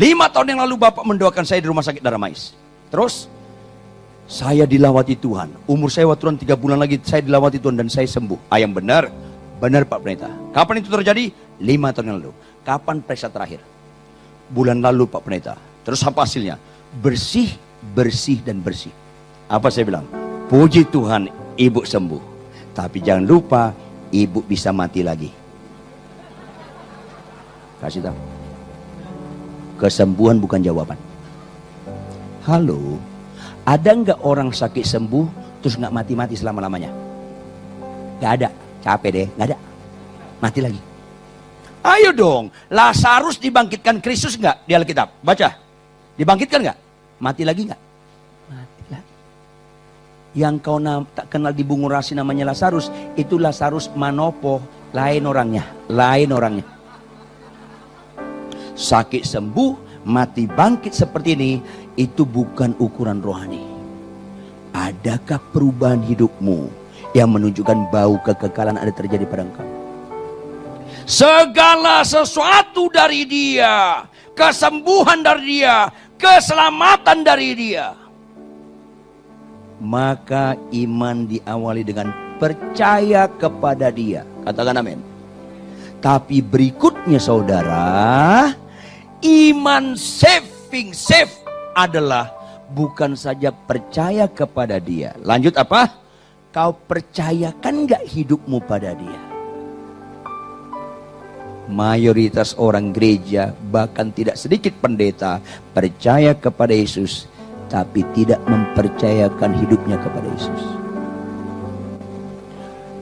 [0.00, 2.56] Lima tahun yang lalu Bapak mendoakan saya di rumah sakit darah mais.
[2.88, 3.28] Terus
[4.24, 5.52] saya dilawati Tuhan.
[5.68, 8.48] Umur saya waktu tiga bulan lagi saya dilawati Tuhan dan saya sembuh.
[8.48, 9.12] Ah yang benar,
[9.60, 10.32] benar Pak Pendeta.
[10.56, 11.24] Kapan itu terjadi?
[11.60, 12.32] Lima tahun yang lalu.
[12.64, 13.60] Kapan periksa terakhir?
[14.48, 15.54] Bulan lalu Pak Pendeta.
[15.84, 16.56] Terus apa hasilnya?
[17.02, 17.50] Bersih,
[17.94, 18.94] bersih dan bersih.
[19.50, 20.06] Apa saya bilang?
[20.46, 21.26] Puji Tuhan,
[21.58, 22.22] ibu sembuh.
[22.74, 23.74] Tapi jangan lupa,
[24.14, 25.30] ibu bisa mati lagi.
[27.82, 28.18] Kasih tahu.
[29.78, 30.98] Kesembuhan bukan jawaban.
[32.46, 33.00] Halo,
[33.64, 35.26] ada nggak orang sakit sembuh
[35.64, 36.92] terus nggak mati-mati selama-lamanya.
[38.20, 38.48] Gak ada,
[38.84, 39.58] capek deh, nggak ada.
[40.38, 40.80] Mati lagi.
[41.84, 45.20] Ayo dong, Lazarus dibangkitkan Kristus nggak di Alkitab?
[45.20, 45.56] Baca,
[46.16, 46.78] dibangkitkan nggak?
[47.24, 47.82] Mati lagi nggak?
[48.52, 49.12] Mati lagi.
[50.36, 50.76] Yang kau
[51.16, 54.60] tak kenal di Bungurasi namanya Lazarus, itu Lazarus Manopo,
[54.92, 56.68] lain orangnya, lain orangnya.
[58.76, 61.52] Sakit sembuh, mati bangkit seperti ini,
[61.96, 63.64] itu bukan ukuran rohani.
[64.76, 66.68] Adakah perubahan hidupmu
[67.16, 69.64] yang menunjukkan bau kekekalan ada terjadi pada engkau?
[71.08, 74.02] Segala sesuatu dari dia,
[74.34, 75.86] kesembuhan dari dia,
[76.24, 77.92] keselamatan dari dia.
[79.84, 82.08] Maka iman diawali dengan
[82.40, 84.24] percaya kepada dia.
[84.48, 85.00] Katakan amin.
[86.00, 88.48] Tapi berikutnya saudara,
[89.20, 91.32] iman saving save
[91.76, 92.32] adalah
[92.72, 95.12] bukan saja percaya kepada dia.
[95.20, 95.92] Lanjut apa?
[96.56, 99.33] Kau percayakan gak hidupmu pada dia?
[101.64, 105.40] Mayoritas orang gereja bahkan tidak sedikit pendeta
[105.72, 107.24] percaya kepada Yesus
[107.72, 110.62] tapi tidak mempercayakan hidupnya kepada Yesus.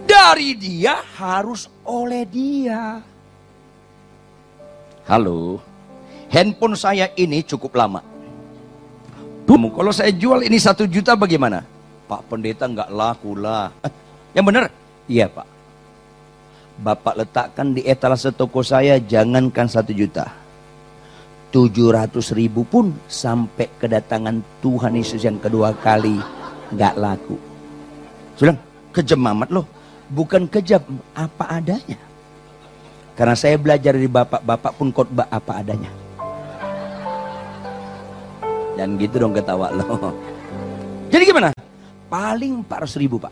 [0.07, 3.03] Dari dia harus oleh dia.
[5.11, 5.59] Halo.
[6.31, 8.13] Handphone saya ini cukup lama.
[9.53, 11.63] Kamu kalau saya jual ini satu juta bagaimana?
[12.11, 13.71] Pak pendeta nggak laku lah.
[13.87, 13.93] Eh,
[14.35, 14.67] yang benar?
[15.07, 15.47] Iya pak.
[16.83, 20.27] Bapak letakkan di etalase toko saya jangankan satu juta.
[21.55, 26.19] Tujuh ratus ribu pun sampai kedatangan Tuhan Yesus yang kedua kali
[26.75, 27.39] nggak laku.
[28.35, 28.59] Sudah
[28.91, 29.67] kejam amat loh.
[30.11, 30.83] Bukan kejam,
[31.15, 31.97] apa adanya.
[33.15, 35.93] Karena saya belajar dari bapak, bapak pun khotbah apa adanya.
[38.75, 40.11] Dan gitu dong ketawa lo.
[41.15, 41.55] Jadi gimana?
[42.11, 43.31] Paling 400 ribu pak.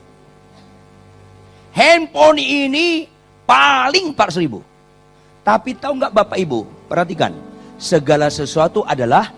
[1.75, 3.10] Handphone ini
[3.51, 4.63] paling 400 ribu.
[5.43, 6.63] Tapi tahu nggak bapak ibu?
[6.87, 7.35] Perhatikan.
[7.75, 9.35] Segala sesuatu adalah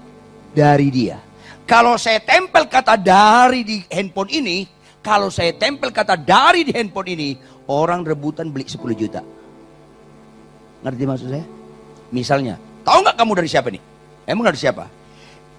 [0.52, 1.16] dari dia.
[1.64, 4.68] Kalau saya tempel kata dari di handphone ini,
[5.00, 7.28] kalau saya tempel kata dari di handphone ini,
[7.70, 9.24] orang rebutan beli 10 juta.
[10.84, 11.46] Ngerti maksud saya?
[12.12, 13.82] Misalnya, tahu nggak kamu dari siapa nih?
[14.28, 14.84] Emang dari siapa?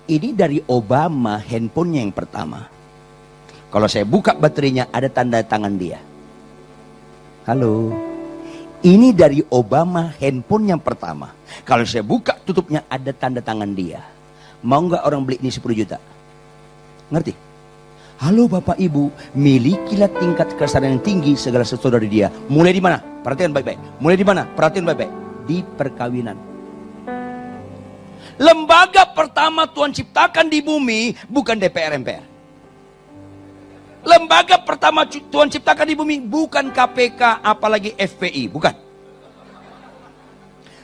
[0.06, 2.68] Ini dari Obama handphonenya yang pertama.
[3.72, 5.98] Kalau saya buka baterainya ada tanda tangan dia.
[7.48, 8.13] Halo.
[8.84, 11.32] Ini dari Obama handphone yang pertama.
[11.64, 14.04] Kalau saya buka tutupnya ada tanda tangan dia.
[14.60, 15.96] Mau nggak orang beli ini 10 juta?
[17.08, 17.32] Ngerti?
[18.20, 19.08] Halo Bapak Ibu,
[19.40, 22.28] milikilah tingkat kesabaran yang tinggi segala sesuatu dari dia.
[22.52, 23.00] Mulai di mana?
[23.00, 23.80] Perhatian baik-baik.
[24.04, 24.44] Mulai di mana?
[24.52, 25.12] Perhatian baik-baik.
[25.48, 26.36] Di perkawinan.
[28.36, 32.33] Lembaga pertama Tuhan ciptakan di bumi bukan DPR MPR.
[34.04, 38.76] Lembaga pertama Tuhan ciptakan di bumi bukan KPK apalagi FPI, bukan.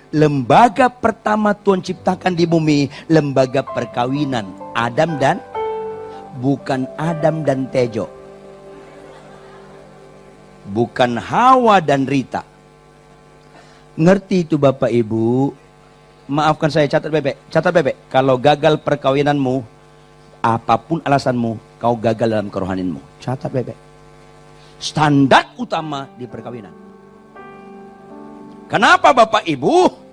[0.09, 5.37] Lembaga pertama Tuhan ciptakan di bumi lembaga perkawinan Adam dan
[6.41, 8.09] bukan Adam dan Tejo.
[10.73, 12.41] Bukan Hawa dan Rita.
[13.99, 15.53] Ngerti itu Bapak Ibu?
[16.29, 17.97] maafkan saya catat bebek, catat bebek.
[18.07, 19.65] Kalau gagal perkawinanmu,
[20.39, 22.99] apa pun alasanmu, kau gagal dalam kerohaninmu.
[23.19, 23.77] Catat bebek.
[24.79, 26.71] Standar utama di perkawinan.
[28.71, 30.07] Kenapa Bapak Ibu?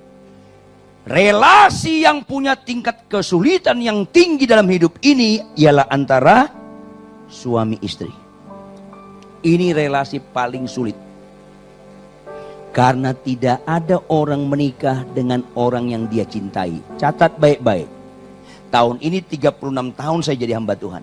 [1.07, 6.51] Relasi yang punya tingkat kesulitan yang tinggi dalam hidup ini ialah antara
[7.31, 8.11] suami istri.
[9.47, 10.99] Ini relasi paling sulit.
[12.75, 16.83] Karena tidak ada orang menikah dengan orang yang dia cintai.
[16.99, 17.96] Catat baik-baik.
[18.69, 21.03] Tahun ini 36 tahun saya jadi hamba Tuhan.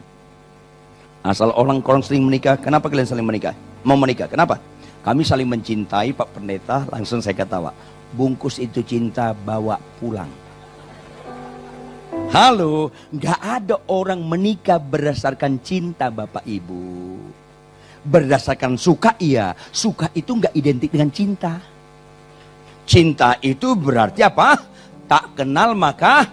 [1.23, 3.55] Asal orang orang sering menikah, kenapa kalian saling menikah?
[3.87, 4.59] Mau menikah, kenapa?
[5.03, 7.71] Kami saling mencintai Pak Pendeta, langsung saya ketawa.
[8.11, 10.27] Bungkus itu cinta, bawa pulang.
[12.29, 17.13] Halo, nggak ada orang menikah berdasarkan cinta Bapak Ibu
[18.03, 19.55] berdasarkan suka iya.
[19.71, 21.57] Suka itu nggak identik dengan cinta.
[22.83, 24.59] Cinta itu berarti apa?
[25.07, 26.27] Tak kenal maka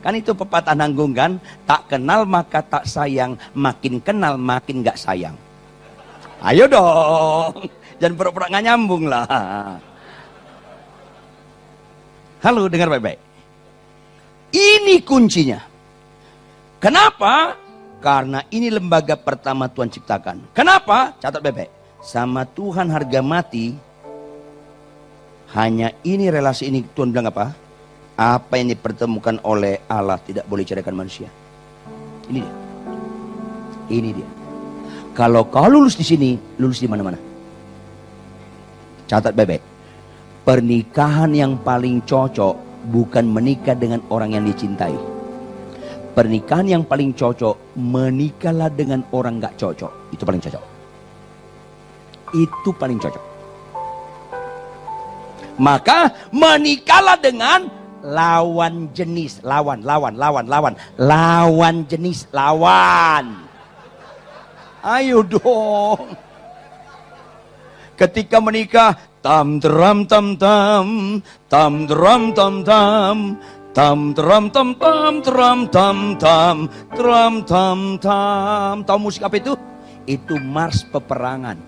[0.00, 1.36] kan itu pepatah nanggung kan?
[1.68, 5.36] Tak kenal maka tak sayang, makin kenal makin nggak sayang.
[6.40, 7.68] Ayo dong,
[8.00, 9.76] jangan pura-pura nggak nyambung lah.
[12.40, 13.20] Halo, dengar baik-baik.
[14.50, 15.60] Ini kuncinya.
[16.80, 17.54] Kenapa?
[18.00, 20.56] Karena ini lembaga pertama Tuhan ciptakan.
[20.56, 21.12] Kenapa?
[21.20, 21.68] Catat bebek.
[22.00, 23.76] Sama Tuhan harga mati.
[25.52, 27.52] Hanya ini relasi ini Tuhan bilang apa?
[28.20, 31.32] Apa yang dipertemukan oleh Allah tidak boleh ceraikan manusia.
[32.28, 32.54] Ini dia.
[33.88, 34.28] Ini dia.
[35.16, 37.16] Kalau kau lulus di sini, lulus di mana-mana.
[39.08, 39.64] Catat bebek.
[40.44, 44.92] Pernikahan yang paling cocok bukan menikah dengan orang yang dicintai.
[46.12, 50.12] Pernikahan yang paling cocok, menikahlah dengan orang gak cocok.
[50.12, 50.64] Itu paling cocok.
[52.36, 53.24] Itu paling cocok.
[55.56, 63.48] Maka menikahlah dengan lawan jenis, lawan, lawan, lawan, lawan, lawan jenis, lawan.
[64.80, 66.16] Ayo dong.
[68.00, 71.20] Ketika menikah, tam dram tam tam,
[71.52, 73.16] tam dram tam tam,
[73.76, 76.56] tam dram tam tam, dram tam tam,
[76.96, 78.74] dram tam tam.
[78.88, 79.52] Tahu musik apa itu?
[80.08, 81.60] Itu mars peperangan.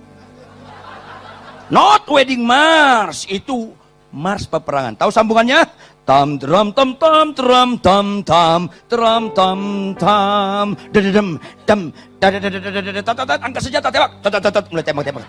[1.69, 3.77] Not wedding mars, itu
[4.09, 4.97] mars peperangan.
[4.97, 5.69] Tahu sambungannya?
[6.03, 9.61] tam drum tam tam drum tam tam drum tam
[9.95, 11.81] tam dedem dem
[12.19, 15.25] angkat senjata tembak tatat mulai tembak tembak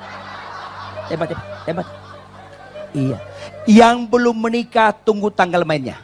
[1.10, 1.28] tembak
[1.66, 1.88] tembak
[2.98, 3.18] iya
[3.70, 6.02] yang belum menikah tunggu tanggal mainnya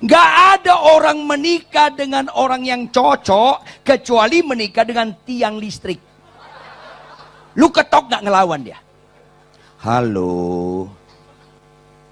[0.00, 6.00] Gak ada orang menikah dengan orang yang cocok kecuali menikah dengan tiang listrik.
[7.60, 8.80] Lu ketok gak ngelawan dia.
[9.84, 10.88] Halo,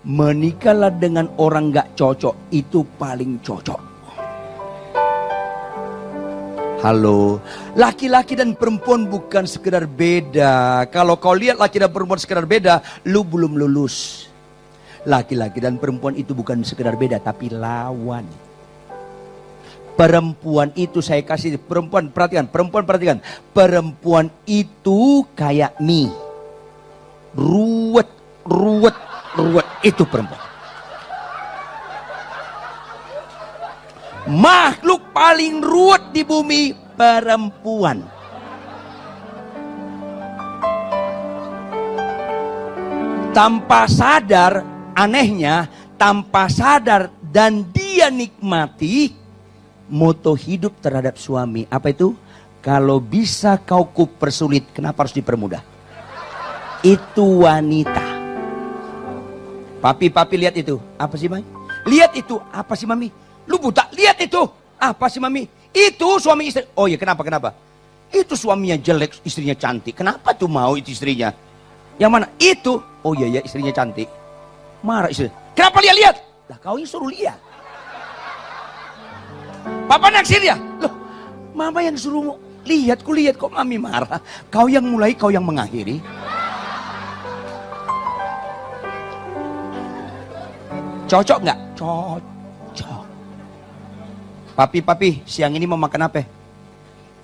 [0.09, 3.77] Menikahlah dengan orang gak cocok, itu paling cocok.
[6.81, 7.45] Halo,
[7.77, 10.89] laki-laki dan perempuan bukan sekedar beda.
[10.89, 14.25] Kalau kau lihat laki dan perempuan sekedar beda, lu belum lulus.
[15.05, 18.25] Laki-laki dan perempuan itu bukan sekedar beda, tapi lawan.
[19.93, 23.21] Perempuan itu saya kasih perempuan perhatikan, perempuan perhatikan.
[23.53, 26.09] Perempuan itu kayak mie.
[27.37, 28.09] Ruwet,
[28.49, 29.08] ruwet, ruwet.
[29.83, 30.43] Itu perempuan.
[34.29, 38.05] Makhluk paling ruwet di bumi perempuan.
[43.33, 44.67] Tanpa sadar,
[44.99, 49.15] anehnya, tanpa sadar dan dia nikmati
[49.89, 51.65] moto hidup terhadap suami.
[51.71, 52.13] Apa itu?
[52.59, 55.63] Kalau bisa kau kupersulit, kenapa harus dipermudah?
[56.83, 58.08] Itu wanita.
[59.79, 60.79] Papi, papi lihat itu.
[60.99, 61.47] Apa sih, Mami?
[61.87, 62.37] Lihat itu.
[62.51, 63.09] Apa sih, Mami?
[63.47, 63.87] Lu buta.
[63.95, 64.43] Lihat itu.
[64.79, 65.47] Apa sih, Mami?
[65.71, 66.67] Itu suami istri.
[66.75, 67.55] Oh iya, kenapa, kenapa?
[68.09, 69.93] Itu suaminya jelek, istrinya cantik.
[69.93, 71.29] Kenapa tuh mau itu istrinya?
[72.01, 72.27] Yang mana?
[72.41, 72.81] Itu.
[73.05, 74.09] Oh iya, ya istrinya cantik.
[74.81, 75.29] Marah istri.
[75.53, 76.17] Kenapa lihat lihat?
[76.49, 77.37] Lah kau yang suruh lihat.
[79.85, 80.57] Papa naksir ya?
[80.81, 80.93] Loh,
[81.53, 84.21] mama yang suruh lihat, ku lihat kok mami marah.
[84.49, 86.01] Kau yang mulai, kau yang mengakhiri.
[91.09, 91.59] Cocok nggak?
[91.73, 93.05] Cocok.
[94.53, 96.21] Papi, papi, siang ini mau makan apa?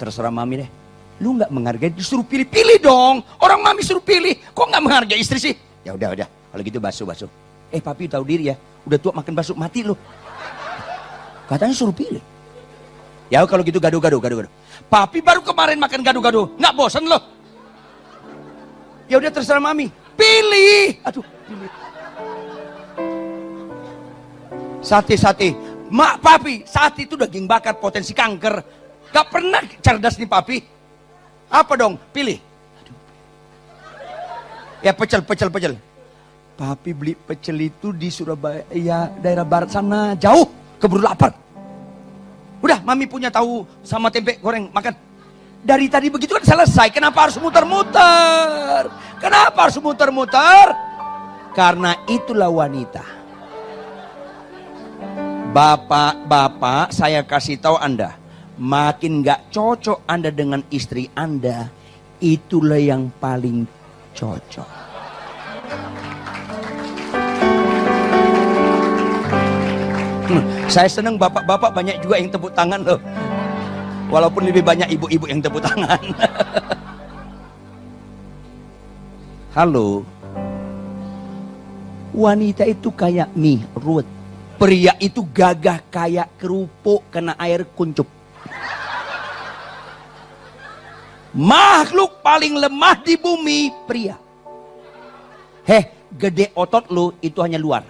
[0.01, 0.71] Terserah mami deh.
[1.21, 3.21] Lu nggak menghargai, disuruh pilih-pilih dong.
[3.45, 5.55] Orang mami suruh pilih, kok nggak menghargai istri sih?
[5.85, 6.29] Ya udah, udah.
[6.31, 7.31] Kalau gitu basuh, basuh.
[7.69, 8.57] Eh papi tahu diri ya,
[8.89, 9.93] udah tua makan basuh mati lu.
[11.45, 12.25] Katanya suruh pilih.
[13.29, 14.53] Ya kalau gitu gaduh-gaduh, gaduh-gaduh.
[14.89, 17.21] Papi baru kemarin makan gaduh-gaduh, nggak bosan loh.
[19.13, 21.05] Ya udah terserah mami, pilih.
[21.05, 21.84] Aduh, pilih.
[24.85, 25.57] Sate-sate.
[25.89, 28.61] Mak papi, saat itu daging bakar potensi kanker.
[29.09, 30.59] Gak pernah cerdas nih papi.
[31.49, 31.97] Apa dong?
[32.13, 32.37] Pilih.
[34.85, 35.75] Ya pecel, pecel, pecel.
[36.55, 40.13] Papi beli pecel itu di Surabaya, ya daerah barat sana.
[40.21, 40.45] Jauh,
[40.77, 41.33] keburu lapar.
[42.61, 44.93] Udah, mami punya tahu sama tempe goreng, makan.
[45.65, 48.93] Dari tadi begitu kan selesai, kenapa harus muter-muter?
[49.17, 50.77] Kenapa harus muter-muter?
[51.57, 53.24] Karena itulah wanita.
[55.55, 58.19] Bapak-bapak, saya kasih tahu Anda,
[58.59, 61.71] makin gak cocok Anda dengan istri Anda,
[62.19, 63.63] itulah yang paling
[64.19, 64.67] cocok.
[70.27, 72.99] Hmm, saya senang bapak-bapak banyak juga yang tepuk tangan loh.
[74.11, 76.03] Walaupun lebih banyak ibu-ibu yang tepuk tangan.
[79.55, 80.03] Halo.
[82.11, 84.14] Wanita itu kayak mie, ruwet.
[84.55, 88.07] Pria itu gagah kayak kerupuk kena air kuncup.
[91.35, 94.15] Makhluk paling lemah di bumi pria.
[95.67, 97.83] Heh, gede otot lu itu hanya luar.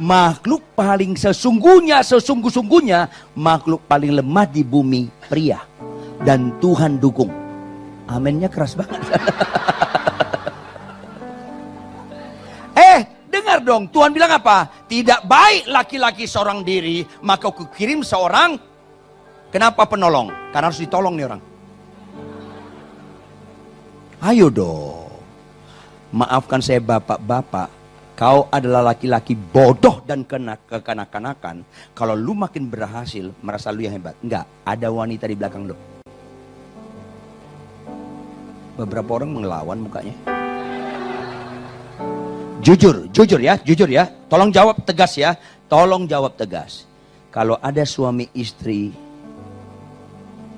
[0.00, 5.60] Makhluk paling sesungguhnya, sesungguh-sungguhnya, makhluk paling lemah di bumi pria.
[6.24, 7.28] Dan Tuhan dukung.
[8.08, 9.04] Aminnya keras banget.
[13.76, 14.88] dong, Tuhan bilang apa?
[14.88, 18.76] Tidak baik laki-laki seorang diri, maka aku kirim seorang
[19.56, 20.28] Kenapa penolong?
[20.52, 21.42] Karena harus ditolong nih orang.
[24.20, 25.08] Ayo dong.
[26.12, 27.72] Maafkan saya bapak-bapak.
[28.16, 31.64] Kau adalah laki-laki bodoh dan kekanak-kanakan.
[31.92, 34.16] Kalau lu makin berhasil, merasa lu yang hebat.
[34.24, 35.76] Enggak, ada wanita di belakang lu.
[38.76, 40.35] Beberapa orang mengelawan mukanya.
[42.66, 44.10] Jujur, jujur ya, jujur ya.
[44.26, 45.38] Tolong jawab tegas ya.
[45.70, 46.82] Tolong jawab tegas.
[47.30, 48.90] Kalau ada suami istri,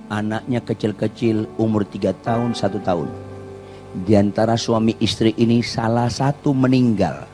[0.09, 3.09] anaknya kecil-kecil umur 3 tahun, 1 tahun
[3.93, 7.25] di antara suami istri ini salah satu meninggal.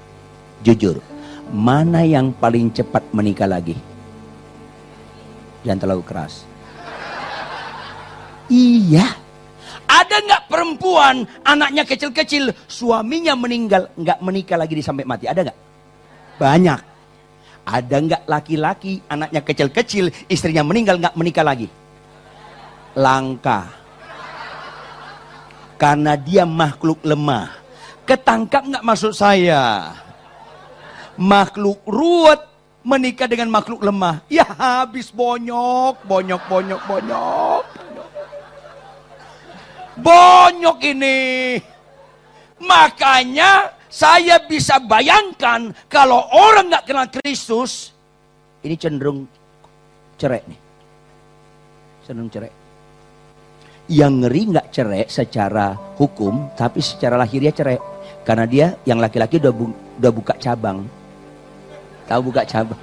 [0.66, 0.98] Jujur,
[1.54, 3.76] mana yang paling cepat menikah lagi?
[5.62, 6.42] Jangan terlalu keras.
[8.48, 9.23] Iya.
[9.95, 15.30] Ada nggak perempuan anaknya kecil-kecil suaminya meninggal nggak menikah lagi sampai mati?
[15.30, 15.59] Ada nggak?
[16.42, 16.80] Banyak.
[17.64, 21.70] Ada nggak laki-laki anaknya kecil-kecil istrinya meninggal nggak menikah lagi?
[22.99, 23.84] Langka
[25.78, 27.55] karena dia makhluk lemah.
[28.05, 29.95] Ketangkap nggak maksud saya?
[31.14, 32.42] Makhluk ruwet
[32.82, 34.26] menikah dengan makhluk lemah.
[34.26, 37.64] Ya habis bonyok, bonyok, bonyok, bonyok.
[39.99, 41.18] Bonyok ini.
[42.64, 47.92] Makanya saya bisa bayangkan kalau orang nggak kenal Kristus,
[48.64, 49.28] ini cenderung
[50.16, 50.61] cerai nih.
[52.05, 52.64] Cenderung cerai
[53.90, 57.78] yang ngeri nggak cerai secara hukum, tapi secara lahiriah cerai.
[58.24, 59.68] Karena dia yang laki-laki udah, bu,
[60.01, 60.88] udah buka cabang.
[62.09, 62.80] Tahu buka cabang.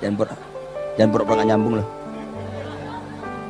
[0.00, 0.32] Dan ber,
[0.96, 1.88] dan ber nyambung loh.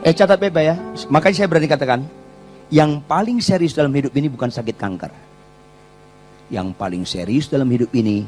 [0.02, 0.74] Eh catat beba ya.
[1.06, 2.00] Makanya saya berani katakan,
[2.68, 5.12] yang paling serius dalam hidup ini bukan sakit kanker.
[6.48, 8.24] Yang paling serius dalam hidup ini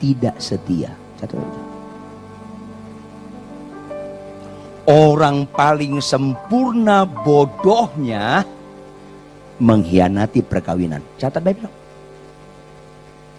[0.00, 0.92] tidak setia.
[1.24, 1.72] Beba.
[4.84, 8.44] Orang paling sempurna bodohnya
[9.56, 11.00] mengkhianati perkawinan.
[11.16, 11.64] Catat baik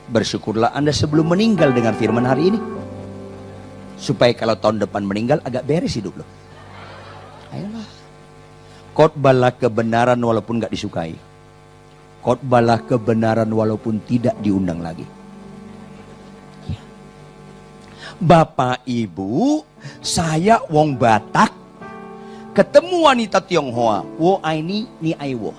[0.09, 2.59] Bersyukurlah Anda sebelum meninggal dengan firman hari ini.
[4.01, 6.25] Supaya kalau tahun depan meninggal agak beres hidup lo.
[7.53, 8.04] Ayolah.
[8.95, 11.19] Khotbahlah kebenaran walaupun gak disukai.
[12.23, 15.03] Khotbahlah kebenaran walaupun tidak diundang lagi.
[18.15, 19.67] Bapak Ibu,
[19.99, 21.51] saya wong Batak
[22.55, 24.07] ketemu wanita Tionghoa.
[24.15, 25.51] Wo ini ni aiwo.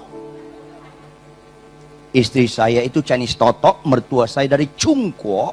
[2.16, 5.53] Istri saya itu Chinese Totok, mertua saya dari Chungkuo.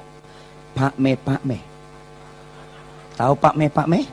[0.72, 1.60] Pak Me, Pak Me.
[3.20, 4.08] Tahu Pak Me, Pak Me?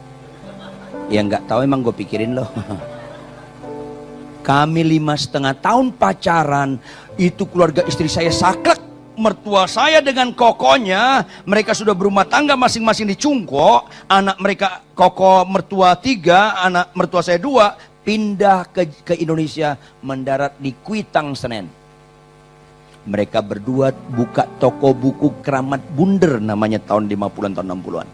[1.07, 2.51] Ya nggak tahu emang gue pikirin loh.
[4.41, 6.80] Kami lima setengah tahun pacaran,
[7.20, 8.80] itu keluarga istri saya saklek
[9.20, 15.93] mertua saya dengan kokonya, mereka sudah berumah tangga masing-masing di Cungko, anak mereka koko mertua
[16.01, 21.68] tiga, anak mertua saya dua, pindah ke, ke Indonesia, mendarat di Kuitang Senen.
[23.05, 28.09] Mereka berdua buka toko buku keramat bunder namanya tahun 50-an tahun 60-an.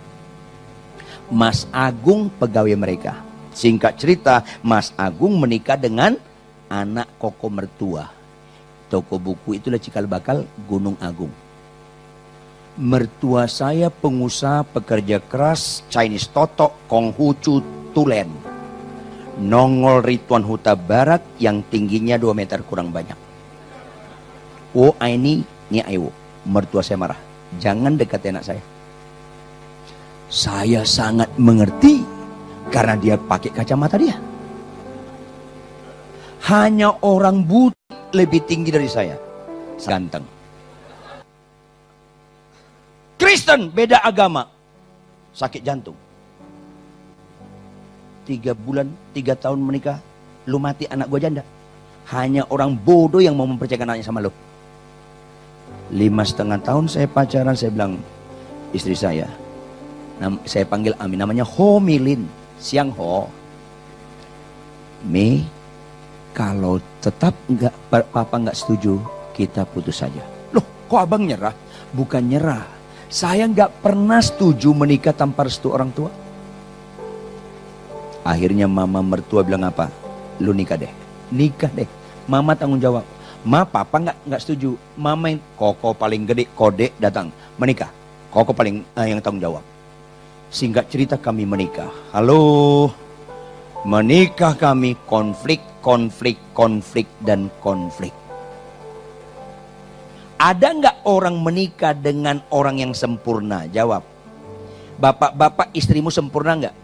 [1.27, 3.26] Mas Agung pegawai mereka.
[3.57, 6.21] Singkat cerita, Mas Agung menikah dengan
[6.69, 8.13] anak koko mertua
[8.87, 11.31] Toko buku itulah cikal bakal Gunung Agung.
[12.79, 18.31] Mertua saya pengusaha pekerja keras Chinese Totok Konghucu Tulen.
[19.43, 23.19] Nongol Rituan Huta Barat yang tingginya 2 meter kurang banyak.
[24.77, 25.43] Oh ini
[25.73, 26.15] ni ayo.
[26.47, 27.19] Mertua saya marah.
[27.59, 28.63] Jangan dekat anak saya.
[30.31, 32.07] Saya sangat mengerti
[32.71, 34.17] karena dia pakai kacamata dia.
[36.47, 37.75] Hanya orang buta
[38.15, 39.19] lebih tinggi dari saya.
[39.83, 40.23] Ganteng.
[43.19, 44.47] Kristen beda agama.
[45.35, 45.99] Sakit jantung.
[48.23, 49.99] Tiga bulan, tiga tahun menikah.
[50.47, 51.43] Lu mati anak gua janda.
[52.07, 54.31] Hanya orang bodoh yang mau mempercayakan anaknya sama lu.
[55.91, 57.99] Lima setengah tahun saya pacaran, saya bilang
[58.71, 59.27] istri saya.
[60.47, 62.46] Saya panggil Amin, namanya Ho Milin.
[62.57, 63.29] Siang Ho.
[65.07, 65.45] Mi,
[66.33, 69.01] kalau tetap enggak papa enggak setuju,
[69.37, 70.25] kita putus saja.
[70.53, 71.53] Loh, kok abang nyerah?
[71.93, 72.65] Bukan nyerah.
[73.07, 76.11] Saya enggak pernah setuju menikah tanpa restu orang tua.
[78.27, 79.93] Akhirnya mama mertua bilang apa?
[80.43, 80.91] Lu nikah deh.
[81.31, 81.87] Nikah deh.
[82.27, 83.07] Mama tanggung jawab.
[83.47, 84.75] Ma, papa enggak enggak setuju.
[84.99, 87.31] Mama yang koko paling gede, kode datang
[87.61, 87.93] menikah.
[88.35, 89.63] Koko paling uh, yang tanggung jawab.
[90.57, 91.93] Singkat cerita kami menikah.
[92.17, 92.89] Halo.
[93.85, 98.11] Menikah kami konflik konflik, konflik, dan konflik.
[100.43, 103.71] Ada nggak orang menikah dengan orang yang sempurna?
[103.71, 104.03] Jawab.
[104.99, 106.77] Bapak-bapak istrimu sempurna nggak?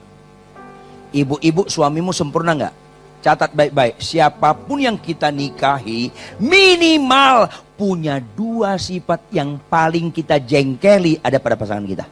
[1.10, 2.74] Ibu-ibu suamimu sempurna nggak?
[3.22, 6.10] Catat baik-baik, siapa pun yang kita nikahi
[6.42, 7.46] minimal
[7.78, 12.06] punya dua sifat yang paling kita jengkeli ada pada pasangan kita.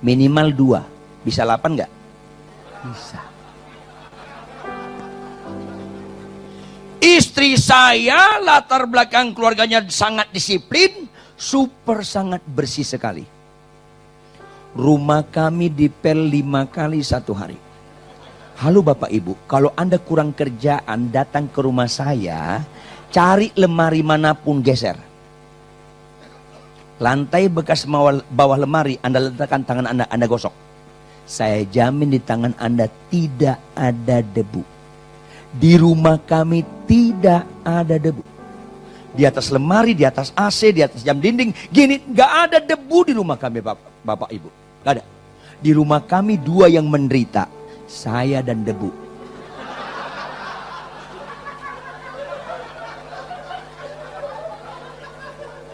[0.00, 0.80] Minimal dua.
[1.20, 1.92] Bisa delapan nggak?
[2.88, 3.20] Bisa.
[7.00, 13.24] Istri saya latar belakang keluarganya sangat disiplin, super sangat bersih sekali.
[14.76, 17.56] Rumah kami dipel lima kali satu hari.
[18.60, 22.60] Halo Bapak Ibu, kalau Anda kurang kerjaan datang ke rumah saya,
[23.08, 25.09] cari lemari mana pun geser.
[27.00, 27.88] Lantai bekas
[28.28, 30.52] bawah lemari Anda letakkan tangan Anda, Anda gosok.
[31.24, 34.60] Saya jamin di tangan Anda tidak ada debu.
[35.56, 38.20] Di rumah kami tidak ada debu.
[39.16, 41.50] Di atas lemari, di atas AC, di atas jam dinding.
[41.72, 44.48] Gini, gak ada debu di rumah kami Bapak, Bapak Ibu.
[44.84, 45.04] Gak ada.
[45.58, 47.48] Di rumah kami dua yang menderita
[47.88, 49.09] saya dan debu.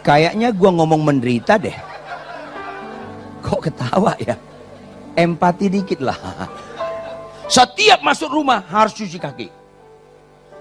[0.07, 1.75] Kayaknya gua ngomong menderita deh.
[3.43, 4.39] Kok ketawa ya?
[5.19, 6.15] Empati dikit lah.
[7.51, 9.49] Setiap masuk rumah harus cuci kaki.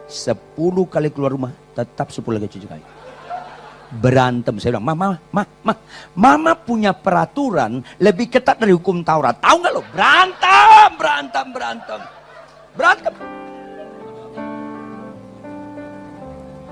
[0.10, 2.86] Sepuluh kali keluar rumah tetap sepuluh kali cuci kaki
[4.00, 4.58] berantem.
[4.60, 5.74] Saya bilang, mama, mama, mama,
[6.16, 9.38] mama punya peraturan lebih ketat dari hukum Taurat.
[9.40, 9.82] Tahu nggak lo?
[9.94, 12.00] Berantem, berantem, berantem,
[12.76, 13.14] berantem.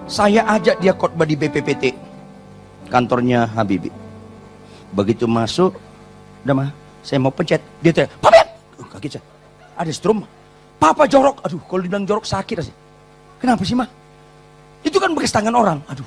[0.03, 1.95] Saya ajak dia khotbah di BPPT,
[2.93, 3.89] kantornya Habibi.
[4.93, 5.73] Begitu masuk,
[6.45, 6.69] udah mah,
[7.01, 7.57] saya mau pencet.
[7.81, 8.45] Dia tanya, Papa,
[8.77, 9.25] oh, kaget saya.
[9.73, 10.21] Ada strom.
[10.77, 11.41] Papa jorok.
[11.41, 12.75] Aduh, kalau dibilang jorok sakit sih.
[13.41, 13.89] Kenapa sih, mah?
[14.85, 15.81] Itu kan bekas tangan orang.
[15.89, 16.05] Aduh,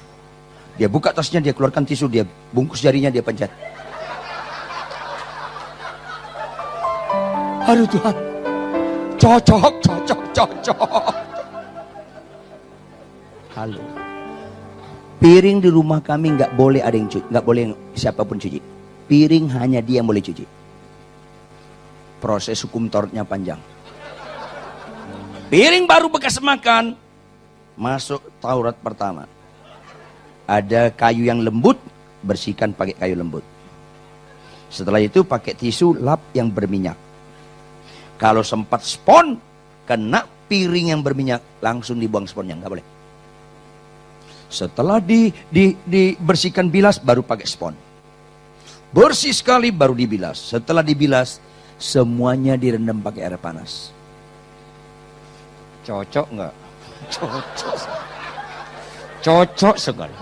[0.78, 2.22] dia buka tasnya, dia keluarkan tisu, dia
[2.54, 3.50] bungkus jarinya, dia pencet.
[7.66, 8.14] Aduh Tuhan,
[9.18, 10.78] cocok, cocok, cocok.
[13.58, 13.82] Halo.
[15.16, 18.60] Piring di rumah kami nggak boleh ada yang cuci, nggak boleh siapa pun cuci.
[19.08, 20.44] Piring hanya dia yang boleh cuci.
[22.20, 23.60] Proses hukum torutnya panjang.
[25.48, 26.98] Piring baru bekas makan,
[27.78, 29.30] masuk Taurat pertama
[30.46, 31.76] ada kayu yang lembut,
[32.22, 33.42] bersihkan pakai kayu lembut.
[34.70, 36.94] Setelah itu pakai tisu lap yang berminyak.
[38.16, 39.36] Kalau sempat spon,
[39.84, 42.86] kena piring yang berminyak, langsung dibuang sponnya, nggak boleh.
[44.46, 47.74] Setelah di, di, dibersihkan bilas, baru pakai spon.
[48.94, 50.38] Bersih sekali baru dibilas.
[50.38, 51.42] Setelah dibilas,
[51.76, 53.90] semuanya direndam pakai air panas.
[55.82, 56.54] Cocok nggak?
[57.14, 57.78] Cocok.
[59.20, 60.16] Cocok sekali.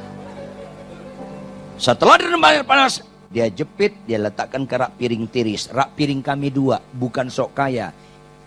[1.76, 5.68] Setelah direndam air panas, dia jepit, dia letakkan ke rak piring tiris.
[5.68, 7.92] Rak piring kami dua, bukan sok kaya.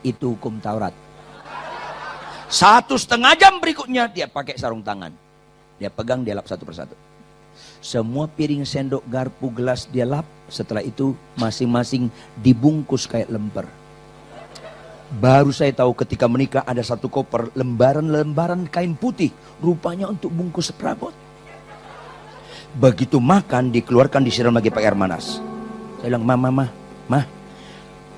[0.01, 0.95] Itu hukum Taurat.
[2.47, 5.26] Satu setengah jam berikutnya dia pakai sarung tangan.
[5.78, 6.97] Dia pegang, dia lap satu persatu.
[7.82, 10.25] Semua piring, sendok, garpu, gelas dia lap.
[10.49, 12.09] Setelah itu masing-masing
[12.41, 13.65] dibungkus kayak lemper.
[15.07, 19.32] Baru saya tahu ketika menikah ada satu koper lembaran-lembaran kain putih.
[19.63, 21.15] Rupanya untuk bungkus perabot.
[22.75, 25.39] Begitu makan dikeluarkan disiram lagi pakai air panas.
[26.03, 26.65] Saya bilang, mama, mama,
[27.09, 27.25] mah,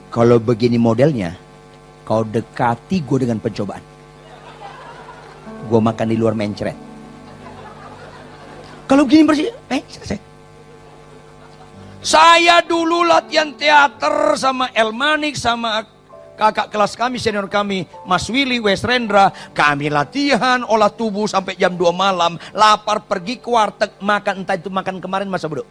[0.10, 1.38] kalau begini modelnya,
[2.03, 3.86] kau dekati gue dengan pencobaan.
[5.70, 6.89] Gue makan di luar mencret.
[8.90, 10.18] Kalau begini bersih, eh selesai.
[12.02, 15.86] Saya dulu latihan teater sama Elmanik sama
[16.40, 21.76] kakak kelas kami, senior kami, Mas Willy, Wes Rendra, kami latihan, olah tubuh sampai jam
[21.76, 25.68] 2 malam, lapar pergi ke warteg, makan entah itu makan kemarin masa bodoh.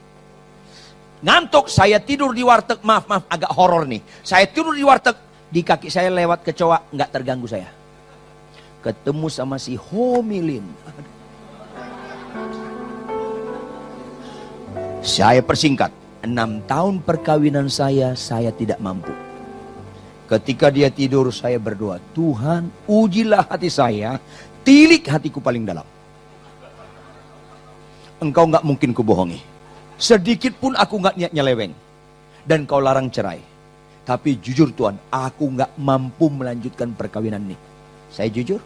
[1.24, 4.04] Ngantuk, saya tidur di warteg, maaf, maaf, agak horor nih.
[4.22, 5.16] Saya tidur di warteg,
[5.48, 7.72] di kaki saya lewat kecoa, nggak terganggu saya.
[8.84, 10.62] Ketemu sama si Homilin.
[14.98, 15.94] Saya persingkat,
[16.26, 19.14] enam tahun perkawinan saya, saya tidak mampu.
[20.26, 24.18] Ketika dia tidur saya berdoa, Tuhan ujilah hati saya,
[24.66, 25.86] tilik hatiku paling dalam.
[28.18, 29.38] Engkau nggak mungkin kubohongi.
[29.94, 31.72] Sedikit pun aku nggak niat nyeleweng.
[32.42, 33.38] Dan kau larang cerai.
[34.02, 37.56] Tapi jujur Tuhan, aku nggak mampu melanjutkan perkawinan ini.
[38.10, 38.58] Saya jujur,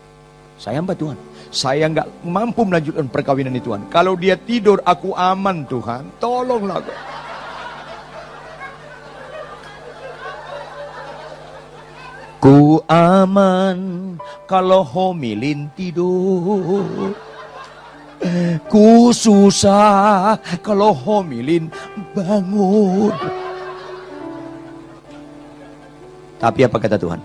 [0.56, 1.18] saya hamba Tuhan.
[1.52, 3.84] Saya nggak mampu melanjutkan perkawinan ini Tuhan.
[3.92, 6.08] Kalau dia tidur, aku aman Tuhan.
[6.16, 6.80] Tolonglah.
[12.40, 13.78] Ku aman
[14.48, 17.12] kalau homilin tidur.
[18.72, 21.68] Ku susah kalau homilin
[22.16, 23.12] bangun.
[26.40, 27.20] Tapi apa kata Tuhan?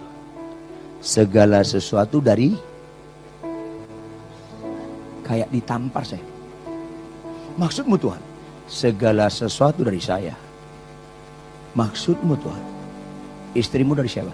[0.99, 2.53] Segala sesuatu dari
[5.27, 6.23] kayak ditampar saya.
[7.59, 8.21] Maksudmu Tuhan?
[8.67, 10.33] Segala sesuatu dari saya.
[11.75, 12.63] Maksudmu Tuhan?
[13.53, 14.33] Istrimu dari siapa?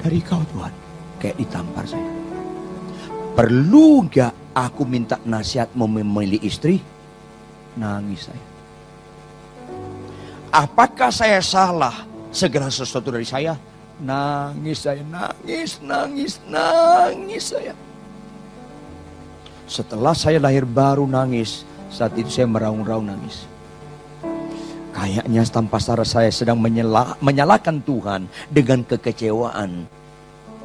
[0.00, 0.72] Dari kau Tuhan.
[1.20, 2.10] Kayak ditampar saya.
[3.36, 6.80] Perlu gak aku minta nasihatmu memilih istri?
[7.76, 8.44] Nangis saya.
[10.56, 12.08] Apakah saya salah?
[12.32, 13.56] Segala sesuatu dari saya?
[13.96, 17.72] Nangis saya, nangis, nangis, nangis saya.
[19.66, 23.50] Setelah saya lahir baru nangis, saat itu saya meraung-raung nangis.
[24.94, 29.84] Kayaknya tanpa sadar saya sedang menyala, menyalahkan Tuhan dengan kekecewaan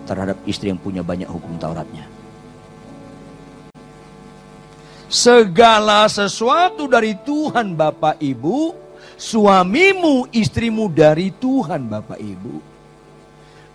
[0.08, 2.08] terhadap istri yang punya banyak hukum Tauratnya.
[5.12, 8.72] Segala sesuatu dari Tuhan Bapak Ibu,
[9.20, 12.71] suamimu, istrimu dari Tuhan Bapak Ibu.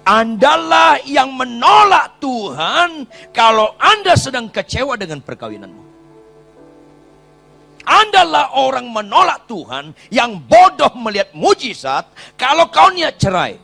[0.07, 5.83] Andalah yang menolak Tuhan kalau Anda sedang kecewa dengan perkawinanmu.
[7.83, 12.07] Andalah orang menolak Tuhan yang bodoh melihat mujizat
[12.39, 13.59] kalau kau niat cerai.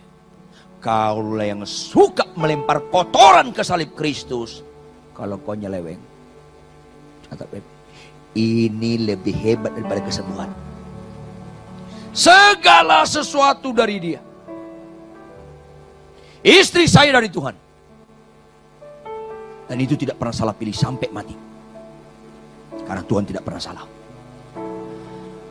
[0.82, 4.66] Kaulah yang suka melempar kotoran ke salib Kristus
[5.14, 6.02] kalau kau nyeleweng.
[7.32, 7.64] Beb,
[8.34, 10.50] ini lebih hebat daripada kesembuhan.
[12.10, 14.31] Segala sesuatu dari dia.
[16.42, 17.54] Istri saya dari Tuhan.
[19.70, 21.34] Dan itu tidak pernah salah pilih sampai mati.
[22.82, 23.86] Karena Tuhan tidak pernah salah.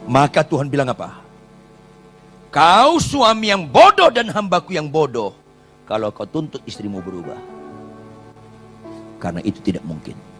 [0.05, 1.23] Maka Tuhan bilang apa?
[2.51, 5.31] Kau suami yang bodoh dan hambaku yang bodoh.
[5.87, 7.39] Kalau kau tuntut istrimu berubah.
[9.17, 10.31] Karena itu tidak mungkin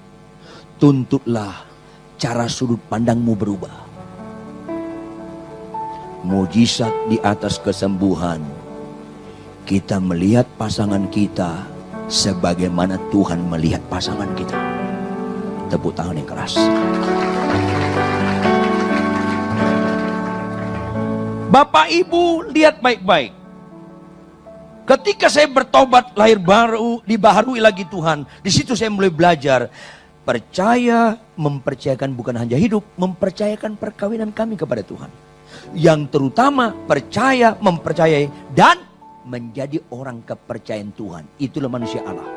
[0.82, 1.62] tuntutlah
[2.18, 3.78] cara sudut pandangmu berubah.
[6.26, 8.42] Mujizat di atas kesembuhan.
[9.64, 11.64] Kita melihat pasangan kita
[12.12, 14.58] sebagaimana Tuhan melihat pasangan kita.
[15.72, 16.60] Tepuk tangan yang keras.
[21.52, 23.32] Bapak Ibu lihat baik-baik.
[24.88, 28.28] Ketika saya bertobat lahir baru, dibaharui lagi Tuhan.
[28.44, 29.72] Di situ saya mulai belajar
[30.22, 35.10] Percaya, mempercayakan bukan hanya hidup, mempercayakan perkawinan kami kepada Tuhan.
[35.74, 38.91] Yang terutama percaya, mempercayai, dan
[39.32, 41.24] menjadi orang kepercayaan Tuhan.
[41.40, 42.28] Itulah manusia Allah.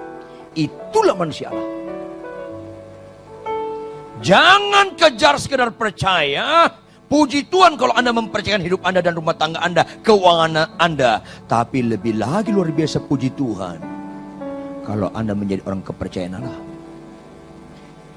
[0.55, 1.68] Itulah manusia Allah.
[4.22, 6.70] Jangan kejar sekedar percaya.
[7.05, 11.20] Puji Tuhan kalau Anda mempercayakan hidup Anda dan rumah tangga Anda, keuangan Anda.
[11.51, 13.78] Tapi lebih lagi luar biasa puji Tuhan.
[14.86, 16.59] Kalau Anda menjadi orang kepercayaan Allah.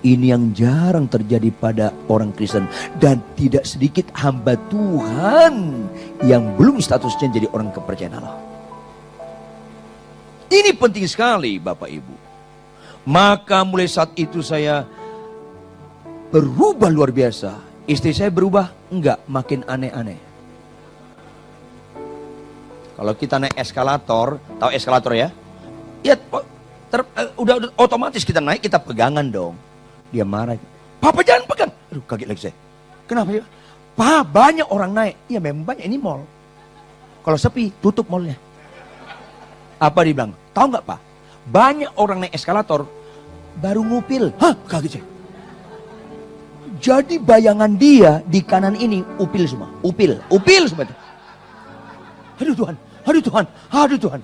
[0.06, 2.70] Ini yang jarang terjadi pada orang Kristen
[3.02, 5.84] dan tidak sedikit hamba Tuhan
[6.24, 8.38] yang belum statusnya jadi orang kepercayaan Allah.
[10.48, 12.16] Ini penting sekali Bapak Ibu.
[13.08, 14.84] Maka mulai saat itu saya
[16.32, 17.56] berubah luar biasa.
[17.88, 18.72] Istri saya berubah?
[18.92, 20.20] Enggak, makin aneh-aneh.
[23.00, 25.30] Kalau kita naik eskalator, tahu eskalator ya?
[26.04, 26.20] Ya,
[26.92, 29.56] ter, uh, udah, udah otomatis kita naik, kita pegangan dong.
[30.12, 30.60] Dia marah.
[31.00, 31.72] Papa jangan pegang.
[31.94, 32.56] Aduh kaget lagi saya.
[33.08, 33.44] Kenapa ya?
[33.96, 35.16] Pak banyak orang naik.
[35.32, 36.26] Ya memang banyak ini mall.
[37.24, 38.36] Kalau sepi tutup mallnya.
[39.78, 40.34] Apa dia bilang?
[40.54, 41.00] Tahu nggak pak?
[41.48, 42.84] Banyak orang naik eskalator
[43.62, 44.34] baru ngupil.
[44.42, 45.06] Hah kaget saya.
[46.78, 49.70] Jadi bayangan dia di kanan ini upil semua.
[49.82, 50.86] Upil, upil semua.
[52.38, 54.22] Aduh Tuhan, aduh Tuhan, aduh Tuhan.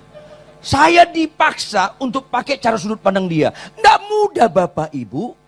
[0.64, 3.50] Saya dipaksa untuk pakai cara sudut pandang dia.
[3.52, 5.44] Tidak mudah Bapak Ibu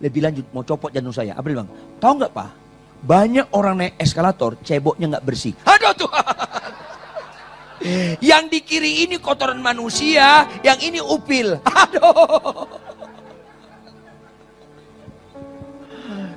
[0.00, 1.36] lebih lanjut mau copot jantung saya.
[1.36, 1.68] Apa bilang?
[2.00, 2.50] Tahu nggak pak?
[3.00, 5.56] Banyak orang naik eskalator ceboknya nggak bersih.
[5.64, 6.24] Aduh Tuhan.
[8.20, 11.56] Yang di kiri ini kotoran manusia, yang ini upil.
[11.80, 12.68] Aduh.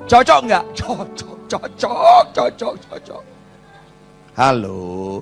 [0.04, 0.64] Cocok nggak?
[0.76, 3.24] Cocok, cocok, cocok, cocok.
[4.40, 5.20] Halo.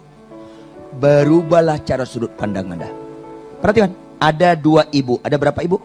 [0.97, 2.89] Berubahlah cara sudut pandang Anda.
[3.63, 5.17] Perhatikan, ada dua ibu.
[5.23, 5.77] Ada berapa ibu?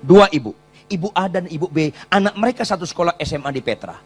[0.00, 0.54] Dua ibu
[0.90, 1.90] ibu A dan ibu B.
[2.10, 3.98] Anak mereka satu sekolah SMA di Petra.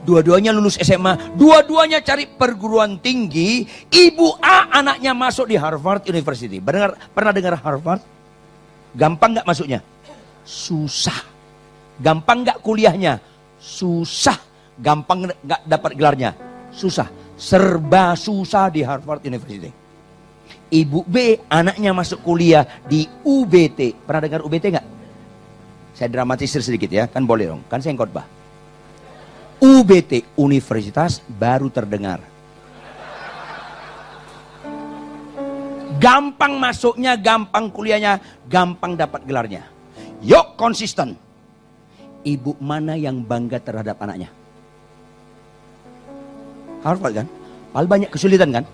[0.00, 3.68] Dua-duanya lulus SMA, dua-duanya cari perguruan tinggi.
[3.92, 6.56] Ibu A anaknya masuk di Harvard University.
[6.56, 8.00] Benar, pernah dengar Harvard?
[8.96, 9.84] Gampang nggak masuknya?
[10.40, 11.20] Susah.
[12.00, 13.20] Gampang nggak kuliahnya?
[13.60, 14.40] Susah.
[14.80, 16.30] Gampang nggak dapat gelarnya?
[16.72, 17.12] Susah.
[17.36, 19.68] Serba susah di Harvard University.
[20.70, 24.06] Ibu B anaknya masuk kuliah di UBT.
[24.08, 24.86] Pernah dengar UBT nggak?
[25.92, 27.60] Saya dramatisir sedikit ya, kan boleh dong.
[27.68, 28.39] Kan saya yang khotbah.
[29.60, 32.24] UBT Universitas baru terdengar.
[36.00, 39.68] Gampang masuknya, gampang kuliahnya, gampang dapat gelarnya.
[40.24, 41.12] Yuk konsisten.
[42.24, 44.32] Ibu mana yang bangga terhadap anaknya?
[46.80, 47.26] Harvard kan?
[47.76, 48.64] Paling banyak kesulitan kan?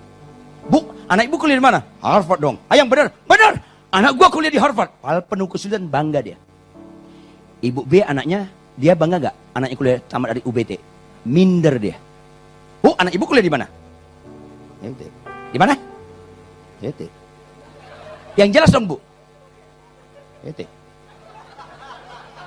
[0.71, 1.83] Bu, anak ibu kuliah di mana?
[1.99, 2.57] Harvard dong.
[2.71, 3.59] Ayang benar, benar.
[3.91, 4.95] Anak gua kuliah di Harvard.
[5.03, 6.39] Paling penuh kesulitan, bangga dia.
[7.59, 8.47] Ibu B anaknya,
[8.79, 9.37] dia bangga gak?
[9.57, 10.77] Anaknya kuliah tamat dari UBT.
[11.25, 11.97] Minder dia.
[12.85, 13.67] Bu, anak ibu kuliah di mana?
[15.49, 15.73] Di mana?
[16.85, 17.01] YT.
[18.37, 19.01] Yang jelas dong bu.
[20.45, 20.61] YT.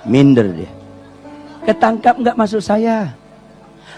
[0.05, 0.69] Minder dia.
[1.65, 3.17] Ketangkap nggak masuk saya.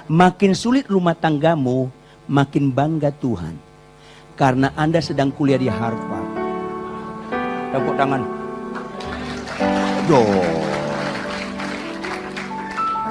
[0.07, 1.91] Makin sulit rumah tanggamu,
[2.32, 3.59] makin bangga Tuhan.
[4.39, 6.32] Karena Anda sedang kuliah di Harvard.
[7.76, 8.24] Tepuk tangan.
[10.07, 10.70] Duh.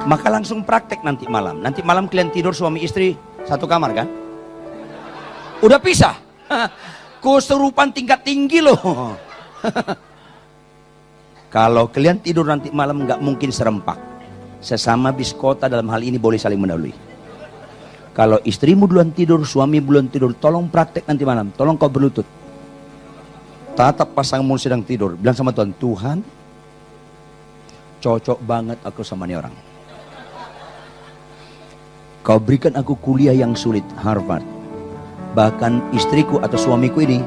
[0.01, 1.61] Maka langsung praktek nanti malam.
[1.61, 3.13] Nanti malam kalian tidur suami istri
[3.45, 4.07] satu kamar kan?
[5.61, 6.17] Udah pisah.
[7.21, 9.13] Keserupan tingkat tinggi loh.
[11.55, 13.99] Kalau kalian tidur nanti malam nggak mungkin serempak.
[14.57, 16.93] Sesama biskota dalam hal ini boleh saling mendahului.
[18.11, 21.53] Kalau istrimu duluan tidur, suami belum tidur, tolong praktek nanti malam.
[21.55, 22.27] Tolong kau berlutut.
[23.77, 25.15] Tatap pasangmu sedang tidur.
[25.15, 26.17] Bilang sama Tuhan, Tuhan,
[28.03, 29.70] cocok banget aku sama ini orang.
[32.21, 34.45] Kau berikan aku kuliah yang sulit, Harvard.
[35.33, 37.17] Bahkan istriku atau suamiku ini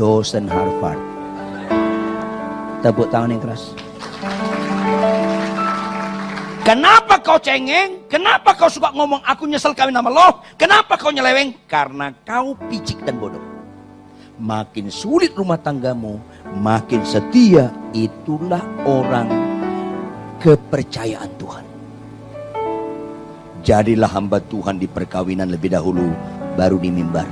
[0.00, 0.96] dosen Harvard.
[2.80, 3.76] Tepuk tangan yang keras.
[6.64, 8.08] Kenapa kau cengeng?
[8.08, 10.40] Kenapa kau suka ngomong aku nyesel kawin sama lo?
[10.56, 11.52] Kenapa kau nyeleweng?
[11.68, 13.44] Karena kau picik dan bodoh.
[14.40, 16.16] Makin sulit rumah tanggamu,
[16.56, 19.28] makin setia itulah orang
[20.40, 21.65] kepercayaan Tuhan.
[23.66, 26.14] Jadilah hamba Tuhan di perkawinan lebih dahulu
[26.54, 27.26] baru di mimbar.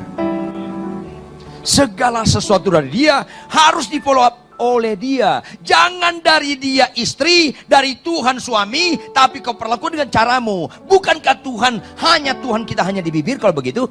[1.63, 5.39] Segala sesuatu dari dia harus di follow up oleh dia.
[5.63, 10.67] Jangan dari dia istri, dari Tuhan suami, tapi kau perlakukan dengan caramu.
[10.91, 13.87] Bukankah Tuhan hanya Tuhan kita hanya di bibir kalau begitu?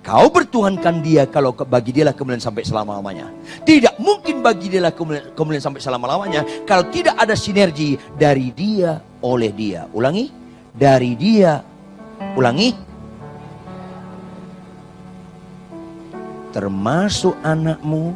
[0.00, 3.28] Kau bertuhankan dia kalau bagi dia lah kemudian sampai selama-lamanya.
[3.68, 6.64] Tidak mungkin bagi dia lah kemudian, kemudian sampai selama-lamanya.
[6.64, 9.84] Kalau tidak ada sinergi dari dia oleh dia.
[9.92, 10.32] Ulangi.
[10.72, 11.71] Dari dia.
[12.32, 12.92] Ulangi
[16.52, 18.12] termasuk anakmu,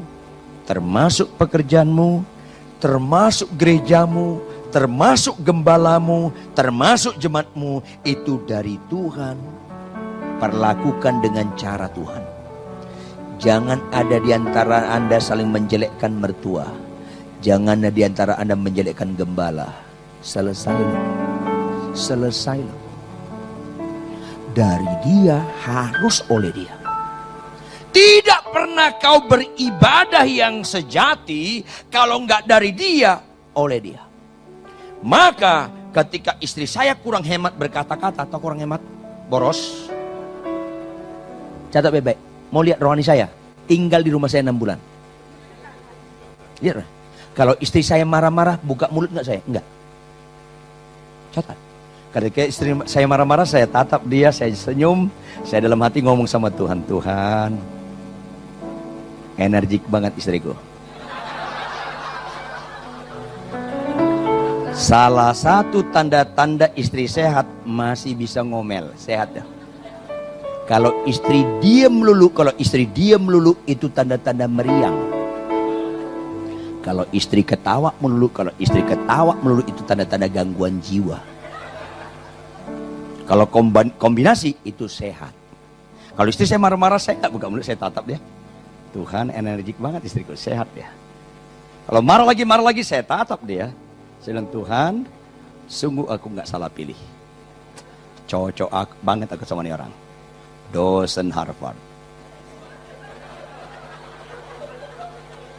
[0.68, 2.22] termasuk pekerjaanmu,
[2.78, 9.40] termasuk gerejamu, termasuk gembalamu, termasuk jemaatmu, itu dari Tuhan.
[10.36, 12.20] Perlakukan dengan cara Tuhan.
[13.40, 16.68] Jangan ada di antara Anda saling menjelekkan mertua.
[17.40, 19.72] Jangan ada di antara Anda menjelekkan gembala.
[20.20, 21.04] Selesailah.
[21.96, 22.85] Selesailah.
[24.56, 26.72] Dari dia harus oleh dia.
[27.92, 31.60] Tidak pernah kau beribadah yang sejati
[31.92, 33.20] kalau nggak dari dia,
[33.52, 34.00] oleh dia.
[35.04, 38.80] Maka ketika istri saya kurang hemat berkata-kata atau kurang hemat
[39.28, 39.92] boros,
[41.68, 42.16] catat bebek,
[42.48, 43.28] mau lihat rohani saya,
[43.68, 44.80] tinggal di rumah saya enam bulan.
[46.64, 46.80] Lihat,
[47.36, 49.40] kalau istri saya marah-marah, buka mulut nggak saya?
[49.44, 49.66] Enggak.
[51.36, 51.65] Catat.
[52.16, 55.12] Ketika istri saya marah-marah, saya tatap dia, saya senyum,
[55.44, 57.52] saya dalam hati ngomong sama Tuhan, Tuhan,
[59.36, 60.56] Energik banget istriku.
[64.72, 69.44] Salah satu tanda-tanda istri sehat masih bisa ngomel, sehat ya.
[70.64, 74.96] Kalau istri diam melulu, kalau istri diam melulu itu tanda-tanda meriang.
[76.80, 81.35] Kalau istri ketawa melulu, kalau istri ketawa melulu itu tanda-tanda gangguan jiwa.
[83.26, 83.50] Kalau
[83.98, 85.34] kombinasi itu sehat.
[86.14, 88.22] Kalau istri saya marah-marah, saya nggak buka mulut, saya tatap dia.
[88.94, 90.88] Tuhan energik banget istriku, sehat ya.
[91.90, 93.74] Kalau marah lagi, marah lagi, saya tatap dia.
[94.22, 94.92] Saya bilang, Tuhan,
[95.68, 96.96] sungguh aku nggak salah pilih.
[98.30, 99.92] Cocok aku, banget aku sama ini orang.
[100.70, 101.78] Dosen Harvard.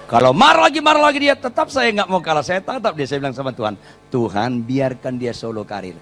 [0.07, 2.41] Kalau marah lagi, marah lagi dia, tetap saya nggak mau kalah.
[2.41, 3.76] Saya tatap dia, saya bilang sama Tuhan,
[4.07, 5.99] Tuhan biarkan dia solo karir.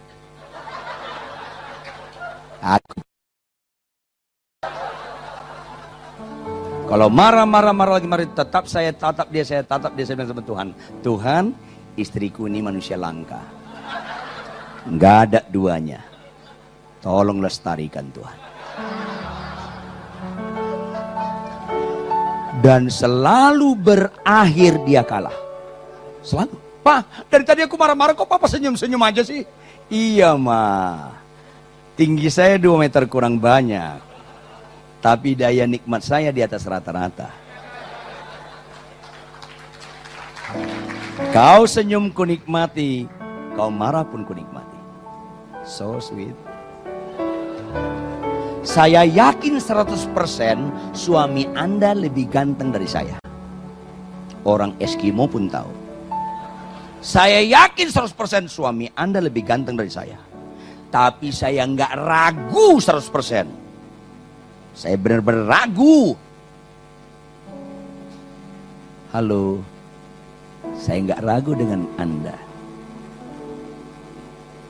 [2.65, 2.97] Aku
[6.85, 10.67] Kalau marah-marah-marah lagi marah tetap saya tatap dia, saya tatap dia, saya bilang sama Tuhan.
[11.01, 11.43] Tuhan,
[11.97, 13.41] istriku ini manusia langka.
[14.85, 16.05] Nggak ada duanya.
[17.01, 18.37] Tolong lestarikan Tuhan.
[22.61, 25.35] Dan selalu berakhir dia kalah.
[26.21, 26.53] Selalu.
[26.85, 29.41] Pak, dari tadi aku marah-marah kok papa senyum-senyum aja sih?
[29.89, 31.24] Iya mah.
[31.95, 34.03] Tinggi saya 2 meter kurang banyak.
[34.99, 37.31] Tapi daya nikmat saya di atas rata-rata.
[41.31, 43.07] Kau senyum ku nikmati,
[43.55, 44.75] kau marah pun ku nikmati.
[45.63, 46.35] So sweet.
[48.67, 50.11] Saya yakin 100%
[50.91, 53.23] suami Anda lebih ganteng dari saya.
[54.43, 55.71] Orang Eskimo pun tahu.
[56.99, 60.34] Saya yakin 100% suami Anda lebih ganteng dari saya.
[60.95, 63.51] Tapi saya nggak ragu 100%.
[64.71, 66.15] Saya benar-benar ragu.
[69.11, 69.59] Halo,
[70.79, 72.39] saya nggak ragu dengan Anda.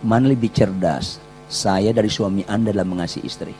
[0.02, 1.22] Mana lebih cerdas?
[1.46, 3.54] Saya dari suami Anda dalam mengasihi istri.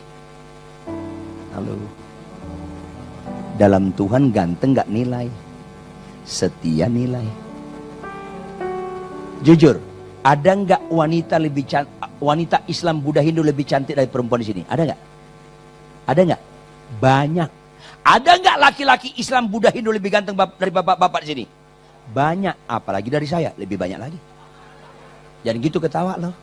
[1.54, 1.78] Halo.
[3.62, 5.30] Dalam Tuhan ganteng nggak nilai.
[6.26, 7.30] Setia nilai.
[9.46, 9.78] Jujur,
[10.26, 11.62] ada nggak wanita lebih
[12.20, 14.62] wanita Islam Buddha Hindu lebih cantik dari perempuan di sini?
[14.64, 15.00] Ada nggak?
[16.06, 16.42] Ada nggak?
[17.02, 17.50] Banyak.
[18.06, 21.44] Ada nggak laki-laki Islam Buddha Hindu lebih ganteng dari bapak-bapak di sini?
[22.06, 24.18] Banyak, apalagi dari saya, lebih banyak lagi.
[25.42, 26.34] Jangan gitu ketawa loh.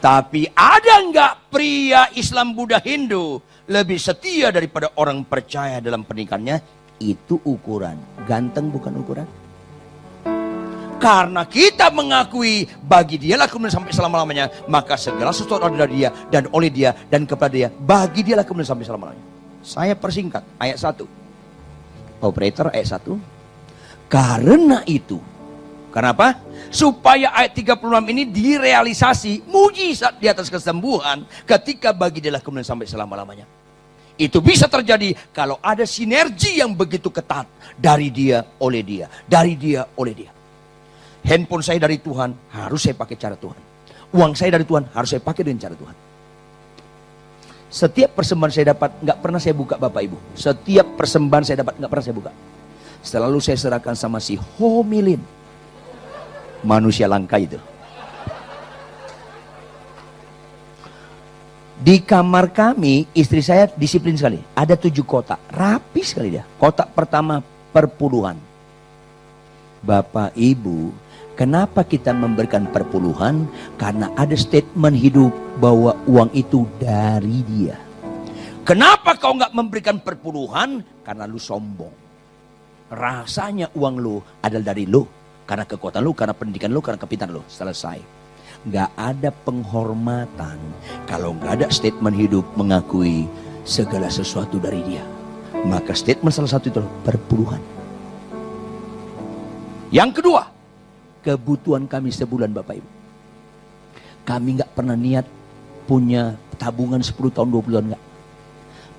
[0.00, 6.62] Tapi ada nggak pria Islam Buddha Hindu lebih setia daripada orang percaya dalam pernikahannya?
[7.00, 8.24] Itu ukuran.
[8.24, 9.39] Ganteng bukan ukuran.
[11.00, 14.52] Karena kita mengakui bagi dialah kemudian sampai selama-lamanya.
[14.68, 17.68] Maka segala sesuatu ada dari dia dan oleh dia dan kepada dia.
[17.72, 19.24] Bagi dialah kemudian sampai selama-lamanya.
[19.64, 21.08] Saya persingkat ayat 1.
[22.20, 23.16] Operator ayat 1.
[24.12, 25.16] Karena itu,
[25.88, 26.36] kenapa?
[26.68, 27.80] Supaya ayat 36
[28.12, 33.48] ini direalisasi mujizat di atas kesembuhan ketika bagi dia kemudian sampai selama-lamanya.
[34.20, 37.48] Itu bisa terjadi kalau ada sinergi yang begitu ketat
[37.80, 40.39] dari dia oleh dia, dari dia oleh dia.
[41.20, 43.60] Handphone saya dari Tuhan harus saya pakai cara Tuhan.
[44.10, 45.96] Uang saya dari Tuhan harus saya pakai dengan cara Tuhan.
[47.70, 50.18] Setiap persembahan saya dapat nggak pernah saya buka Bapak Ibu.
[50.34, 52.32] Setiap persembahan saya dapat nggak pernah saya buka.
[53.00, 55.22] Selalu saya serahkan sama si homilin.
[56.66, 57.56] Manusia langka itu.
[61.80, 64.36] Di kamar kami, istri saya disiplin sekali.
[64.52, 65.40] Ada tujuh kotak.
[65.48, 66.44] Rapi sekali dia.
[66.60, 67.40] Kotak pertama
[67.72, 68.36] perpuluhan.
[69.80, 70.92] Bapak Ibu,
[71.40, 73.48] kenapa kita memberikan perpuluhan?
[73.80, 77.80] Karena ada statement hidup bahwa uang itu dari dia.
[78.68, 80.84] Kenapa kau nggak memberikan perpuluhan?
[81.00, 82.10] Karena lu sombong
[82.90, 85.06] rasanya uang lu adalah dari lu.
[85.46, 87.42] Karena kekuatan lu, karena pendidikan lu, karena kepintaran lu.
[87.46, 87.98] Selesai.
[88.70, 90.60] Gak ada penghormatan
[91.08, 93.24] kalau gak ada statement hidup mengakui
[93.64, 95.02] segala sesuatu dari dia.
[95.64, 97.62] Maka statement salah satu itu perpuluhan.
[99.90, 100.46] Yang kedua,
[101.24, 102.90] kebutuhan kami sebulan Bapak Ibu.
[104.24, 105.26] Kami gak pernah niat
[105.88, 108.02] punya tabungan 10 tahun, 20 tahun gak.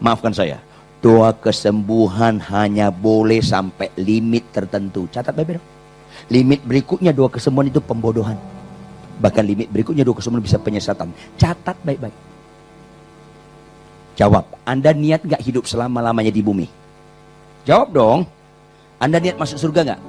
[0.01, 0.57] Maafkan saya,
[1.01, 5.09] Doa kesembuhan hanya boleh sampai limit tertentu.
[5.09, 5.65] Catat baik baik
[6.29, 8.37] Limit berikutnya doa kesembuhan itu pembodohan.
[9.17, 11.09] Bahkan limit berikutnya doa kesembuhan bisa penyesatan.
[11.41, 12.13] Catat baik-baik.
[14.13, 16.69] Jawab, Anda niat gak hidup selama-lamanya di bumi?
[17.65, 18.19] Jawab dong.
[19.01, 20.01] Anda niat masuk surga gak?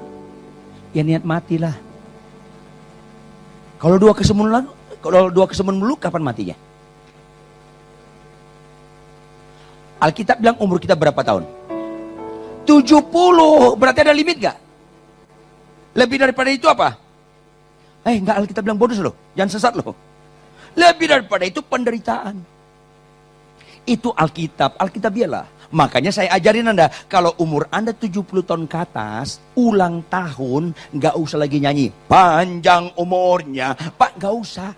[0.92, 1.72] Ya niat matilah.
[3.82, 4.62] Kalau dua kesembuhan,
[5.02, 6.54] kalau dua kesembuhan dulu kapan matinya?
[9.98, 11.42] Alkitab bilang umur kita berapa tahun?
[12.62, 13.74] 70.
[13.74, 14.54] Berarti ada limit gak?
[15.98, 16.94] Lebih daripada itu apa?
[18.06, 19.14] Eh, enggak Alkitab bilang bonus loh.
[19.34, 19.94] Jangan sesat loh.
[20.78, 22.38] Lebih daripada itu penderitaan.
[23.82, 24.78] Itu Alkitab.
[24.78, 25.46] Alkitab biarlah.
[25.72, 31.40] Makanya saya ajarin Anda, kalau umur Anda 70 tahun ke atas, ulang tahun, nggak usah
[31.40, 31.88] lagi nyanyi.
[32.06, 33.72] Panjang umurnya.
[33.96, 34.70] Pak, nggak usah.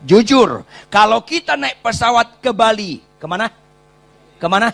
[0.00, 3.52] Jujur, kalau kita naik pesawat ke Bali, Ke mana?
[4.40, 4.72] Ke mana?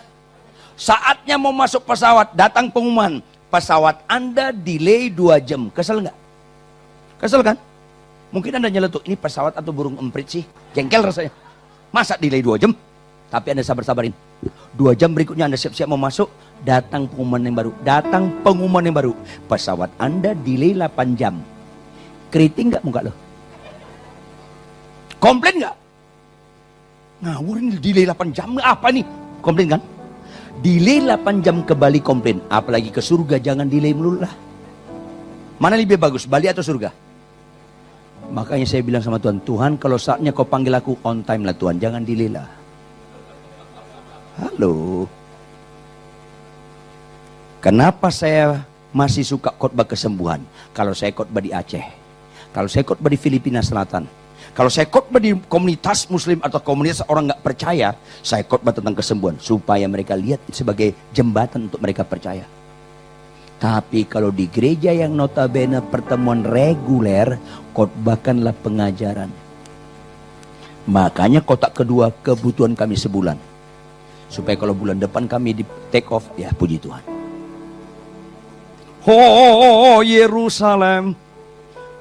[0.79, 3.19] Saatnya mau masuk pesawat, datang pengumuman.
[3.51, 5.67] Pesawat Anda delay 2 jam.
[5.75, 6.17] Kesel nggak?
[7.19, 7.59] Kesel kan?
[8.31, 10.45] Mungkin Anda nyeletuk, ini pesawat atau burung emprit sih?
[10.79, 11.35] Jengkel rasanya.
[11.91, 12.71] Masa delay 2 jam?
[13.27, 14.15] Tapi Anda sabar-sabarin.
[14.77, 16.31] Dua jam berikutnya Anda siap-siap mau masuk,
[16.63, 17.71] datang pengumuman yang baru.
[17.83, 19.13] Datang pengumuman yang baru.
[19.51, 21.41] Pesawat Anda delay 8 jam.
[22.31, 23.13] Keriting nggak muka lo?
[25.19, 25.77] Komplain nggak?
[27.25, 29.07] Ngawur ini delay 8 jam apa nih?
[29.41, 29.83] Komplain kan?
[30.61, 32.39] Delay 8 jam ke Bali komplain.
[32.53, 34.35] Apalagi ke surga jangan delay melulu lah.
[35.57, 36.93] Mana lebih bagus, Bali atau surga?
[38.27, 41.81] Makanya saya bilang sama Tuhan, Tuhan kalau saatnya kau panggil aku on time lah Tuhan,
[41.81, 42.45] jangan delay lah.
[44.37, 45.09] Halo.
[47.65, 50.45] Kenapa saya masih suka khotbah kesembuhan?
[50.77, 51.83] Kalau saya khotbah di Aceh,
[52.53, 54.05] kalau saya khotbah di Filipina Selatan,
[54.53, 59.41] kalau saya khotbah di komunitas muslim atau komunitas orang nggak percaya, saya khotbah tentang kesembuhan
[59.41, 62.45] supaya mereka lihat sebagai jembatan untuk mereka percaya.
[63.57, 67.41] Tapi kalau di gereja yang notabene pertemuan reguler,
[67.73, 69.33] khotbahkanlah pengajaran.
[70.93, 73.56] Makanya kotak kedua kebutuhan kami sebulan.
[74.27, 75.65] Supaya kalau bulan depan kami di
[75.95, 77.03] take off, ya puji Tuhan.
[79.07, 81.15] Oh Yerusalem,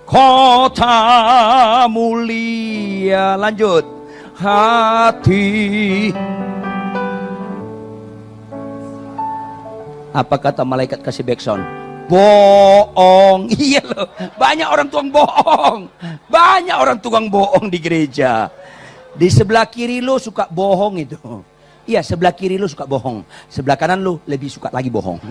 [0.09, 0.95] kota
[1.86, 3.38] mulia.
[3.38, 3.95] Lanjut.
[4.36, 6.11] Hati
[10.15, 11.63] Apa kata malaikat kasih backsound?
[12.07, 13.51] Bohong.
[13.59, 14.07] Iya loh.
[14.39, 15.91] Banyak orang tukang bohong.
[16.32, 18.47] Banyak orang tukang bohong di gereja.
[19.11, 21.19] Di sebelah kiri lo suka bohong itu.
[21.86, 23.22] Iya, sebelah kiri lo suka bohong.
[23.46, 25.22] Sebelah kanan lo lebih suka lagi bohong.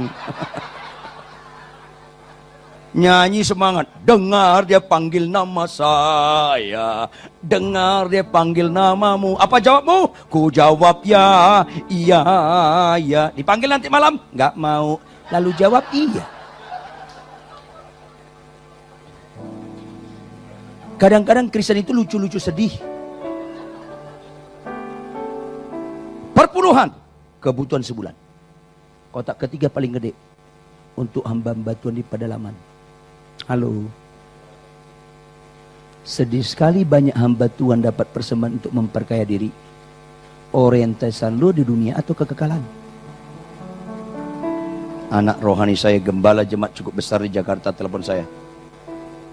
[2.95, 3.91] Nyanyi semangat.
[4.07, 7.11] Dengar dia panggil nama saya.
[7.43, 9.35] Dengar dia panggil namamu.
[9.35, 10.15] Apa jawabmu?
[10.31, 11.67] Ku jawab ya.
[11.91, 12.23] Iya,
[13.03, 13.23] iya.
[13.35, 14.15] Dipanggil nanti malam?
[14.31, 15.03] Nggak mau.
[15.35, 16.23] Lalu jawab iya.
[20.95, 22.94] Kadang-kadang Kristen itu lucu-lucu sedih.
[26.55, 26.87] Perpuluhan.
[27.43, 28.15] Kebutuhan sebulan.
[29.11, 30.15] Kotak ketiga paling gede.
[30.95, 32.55] Untuk hamba-hamba Tuhan di pedalaman
[33.51, 33.91] Halo.
[36.07, 39.51] Sedih sekali banyak hamba Tuhan dapat persembahan untuk memperkaya diri.
[40.55, 42.63] Orientasi lo di dunia atau kekekalan?
[45.11, 48.23] Anak rohani saya gembala jemaat cukup besar di Jakarta telepon saya.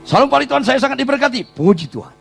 [0.09, 1.45] Salam pali Tuhan saya sangat diberkati.
[1.53, 2.17] Puji Tuhan.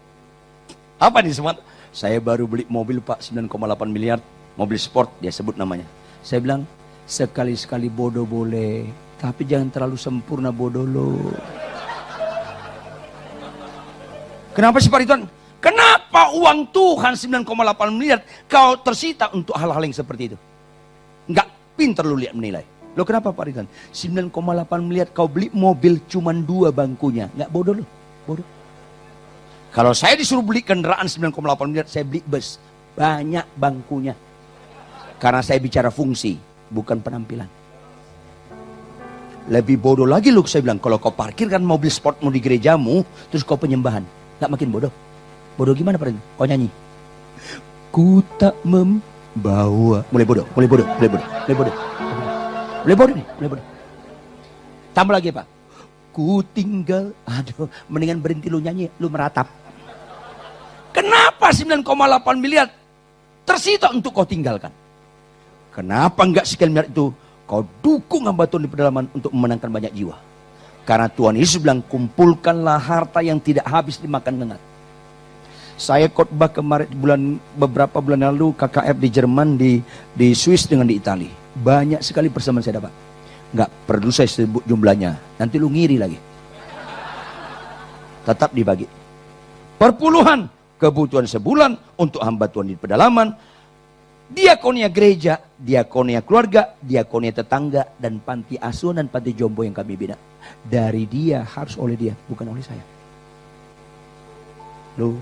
[1.00, 1.56] Apa nih semua?
[1.88, 3.48] Saya baru beli mobil Pak 9,8
[3.88, 4.20] miliar.
[4.58, 5.86] Mobil sport dia sebut namanya.
[6.22, 6.66] Saya bilang
[7.06, 8.86] sekali-sekali bodoh boleh.
[9.20, 11.34] Tapi jangan terlalu sempurna bodoh lo.
[14.56, 15.22] Kenapa sih Pak Ridwan?
[15.60, 17.44] Kenapa uang Tuhan 9,8
[17.92, 20.36] miliar kau tersita untuk hal-hal yang seperti itu?
[21.28, 22.64] Enggak pinter lu lihat menilai.
[22.96, 23.68] Lo kenapa Pak Ridwan?
[23.92, 24.32] 9,8
[24.80, 27.28] miliar kau beli mobil cuma dua bangkunya.
[27.36, 27.84] Enggak bodoh lo.
[28.24, 28.46] Bodoh.
[29.70, 31.38] Kalau saya disuruh beli kendaraan 9,8
[31.70, 32.58] miliar, saya beli bus.
[32.98, 34.18] Banyak bangkunya.
[35.20, 36.40] Karena saya bicara fungsi,
[36.72, 37.44] bukan penampilan.
[39.52, 43.60] Lebih bodoh lagi lu saya bilang, kalau kau parkirkan mobil sportmu di gerejamu, terus kau
[43.60, 44.00] penyembahan.
[44.40, 44.92] Nggak makin bodoh.
[45.60, 46.72] Bodoh gimana Pak Kau nyanyi.
[47.92, 50.00] Ku tak membawa.
[50.08, 51.76] Mulai bodoh, mulai bodoh, mulai bodoh, mulai bodoh.
[52.80, 53.66] Mulai bodoh nih, mulai bodoh.
[54.96, 55.46] Tambah lagi Pak.
[56.16, 59.52] Ku tinggal, aduh, mendingan berhenti lu nyanyi, lu meratap.
[60.96, 61.84] Kenapa 9,8
[62.40, 62.72] miliar
[63.44, 64.79] tersita untuk kau tinggalkan?
[65.70, 67.14] Kenapa enggak sekian miliar itu
[67.46, 70.18] kau dukung hamba Tuhan di pedalaman untuk memenangkan banyak jiwa?
[70.82, 74.60] Karena Tuhan Yesus bilang, kumpulkanlah harta yang tidak habis dimakan dengar.
[75.80, 77.20] Saya khotbah kemarin bulan
[77.56, 79.80] beberapa bulan lalu KKF di Jerman, di
[80.12, 81.30] di Swiss dengan di Italia.
[81.56, 82.92] Banyak sekali persembahan saya dapat.
[83.54, 85.16] Enggak perlu saya sebut jumlahnya.
[85.40, 86.18] Nanti lu ngiri lagi.
[88.28, 88.84] Tetap dibagi.
[89.80, 93.32] Perpuluhan kebutuhan sebulan untuk hamba Tuhan di pedalaman.
[94.30, 100.14] Diakonia gereja, diakonia keluarga, diakonia tetangga, dan panti asuhan dan panti jombo yang kami bina
[100.62, 102.84] dari dia harus oleh dia, bukan oleh saya.
[105.02, 105.18] Loh,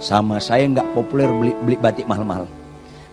[0.00, 2.48] sama saya nggak populer beli, beli batik mahal-mahal.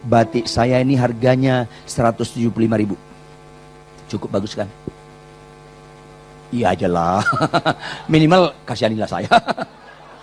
[0.07, 2.47] Batik saya ini harganya 175
[2.79, 2.95] ribu.
[4.07, 4.71] Cukup bagus kan?
[6.55, 7.19] Iya aja lah.
[8.11, 9.27] Minimal kasihanilah saya.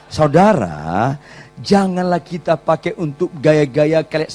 [0.09, 1.17] Saudara,
[1.59, 4.31] janganlah kita pakai untuk gaya-gaya kelek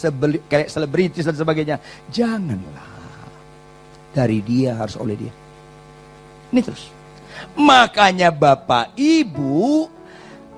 [0.68, 1.78] selebritis dan sebagainya.
[2.10, 2.90] Janganlah.
[4.10, 5.34] Dari dia harus oleh dia.
[6.50, 6.90] Ini terus.
[7.56, 9.88] Makanya Bapak Ibu,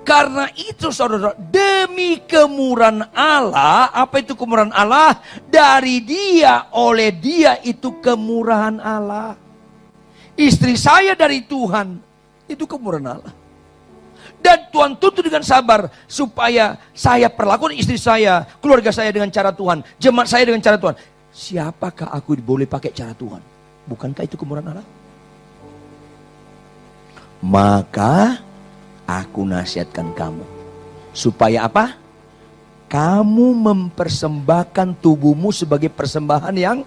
[0.02, 5.22] karena itu saudara, demi kemurahan Allah, apa itu kemurahan Allah?
[5.46, 9.38] Dari dia, oleh dia itu kemurahan Allah.
[10.34, 12.02] Istri saya dari Tuhan,
[12.50, 13.34] itu kemurahan Allah.
[14.42, 19.86] Dan Tuhan tuntut dengan sabar supaya saya perlakukan istri saya, keluarga saya dengan cara Tuhan,
[20.02, 20.98] jemaat saya dengan cara Tuhan.
[21.32, 23.40] Siapakah aku boleh pakai cara Tuhan?
[23.86, 24.88] Bukankah itu kemurahan Allah?
[27.42, 28.42] Maka
[29.06, 30.46] aku nasihatkan kamu.
[31.14, 31.98] Supaya apa?
[32.92, 36.78] Kamu mempersembahkan tubuhmu sebagai persembahan yang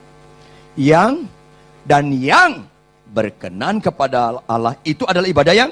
[0.77, 1.25] yang
[1.87, 2.67] dan yang
[3.09, 5.71] berkenan kepada Allah itu adalah ibadah yang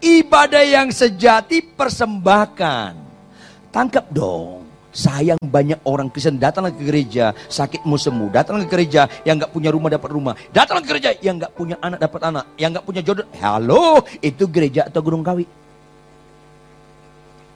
[0.00, 2.96] ibadah yang sejati persembahkan.
[3.70, 4.66] Tangkap dong.
[4.90, 8.34] Sayang banyak orang Kristen datanglah ke gereja, sakitmu sembuh.
[8.34, 10.34] Datanglah ke gereja yang nggak punya rumah dapat rumah.
[10.50, 13.22] Datanglah ke gereja yang nggak punya anak dapat anak, yang nggak punya jodoh.
[13.38, 15.46] Halo, itu gereja atau gunung kawi?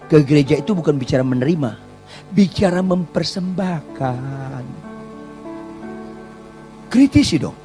[0.06, 1.74] Ke gereja itu bukan bicara menerima,
[2.30, 4.64] bicara mempersembahkan.
[6.86, 7.64] Kritisi dong.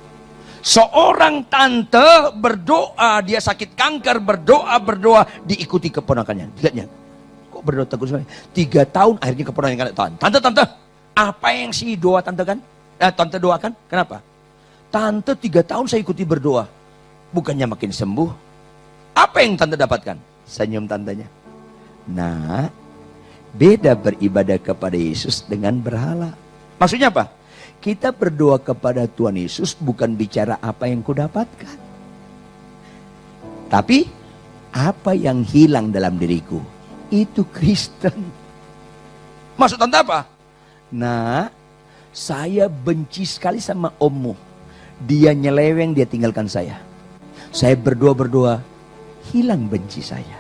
[0.60, 6.52] Seorang tante berdoa, dia sakit kanker, berdoa, berdoa, diikuti keponakannya.
[6.60, 6.86] Lihatnya,
[7.48, 8.11] kok berdoa terus?
[8.52, 10.64] Tiga tahun akhirnya keponakannya tante, tante, tante,
[11.15, 12.60] apa yang si doa tante kan?
[12.99, 14.19] Eh, tante doakan, kenapa?
[14.91, 16.68] Tante tiga tahun saya ikuti berdoa,
[17.31, 18.30] bukannya makin sembuh.
[19.15, 20.19] Apa yang tante dapatkan?
[20.44, 21.27] Senyum tantenya.
[22.10, 22.68] Nah,
[23.56, 26.36] beda beribadah kepada Yesus dengan berhala.
[26.76, 27.39] Maksudnya apa?
[27.80, 31.80] Kita berdoa kepada Tuhan Yesus bukan bicara apa yang kudapatkan.
[33.72, 34.03] Tapi
[34.76, 36.60] apa yang hilang dalam diriku.
[37.07, 38.19] Itu Kristen.
[39.56, 40.27] Maksud tante apa?
[40.91, 41.47] Nah,
[42.11, 44.35] saya benci sekali sama ommu.
[44.99, 46.84] Dia nyeleweng, dia tinggalkan saya.
[47.56, 48.60] Saya berdoa-berdoa,
[49.31, 50.35] hilang benci saya.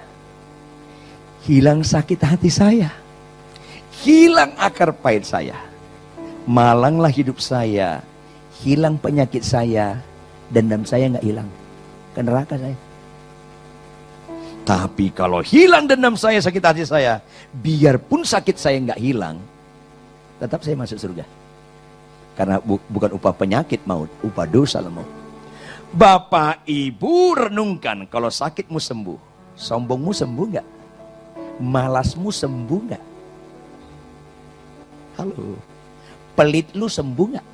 [1.47, 2.91] Hilang sakit hati saya.
[4.03, 5.68] Hilang akar pahit saya
[6.49, 8.01] malanglah hidup saya,
[8.65, 10.01] hilang penyakit saya,
[10.49, 11.45] dendam saya nggak hilang.
[12.17, 12.73] Ke neraka saya.
[14.65, 17.21] Tapi kalau hilang dendam saya, sakit hati saya,
[17.53, 19.37] biarpun sakit saya nggak hilang,
[20.41, 21.25] tetap saya masuk surga.
[22.33, 25.05] Karena bu bukan upah penyakit maut, upah dosa maut.
[25.89, 29.17] Bapak ibu renungkan kalau sakitmu sembuh,
[29.53, 30.67] sombongmu sembuh nggak?
[31.61, 33.03] Malasmu sembuh nggak?
[35.17, 35.78] Halo
[36.39, 37.47] pelit lu sembuh nggak?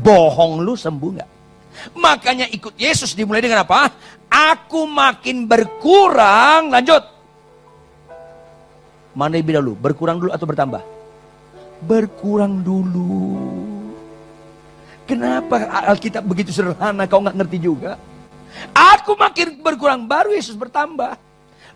[0.00, 1.30] Bohong lu sembuh nggak?
[2.00, 3.92] Makanya ikut Yesus dimulai dengan apa?
[4.32, 6.72] Aku makin berkurang.
[6.72, 7.04] Lanjut.
[9.12, 9.76] Mana lebih dahulu?
[9.76, 10.80] Berkurang dulu atau bertambah?
[11.84, 13.36] Berkurang dulu.
[15.04, 18.00] Kenapa Alkitab begitu sederhana kau nggak ngerti juga?
[18.72, 21.18] Aku makin berkurang baru Yesus bertambah.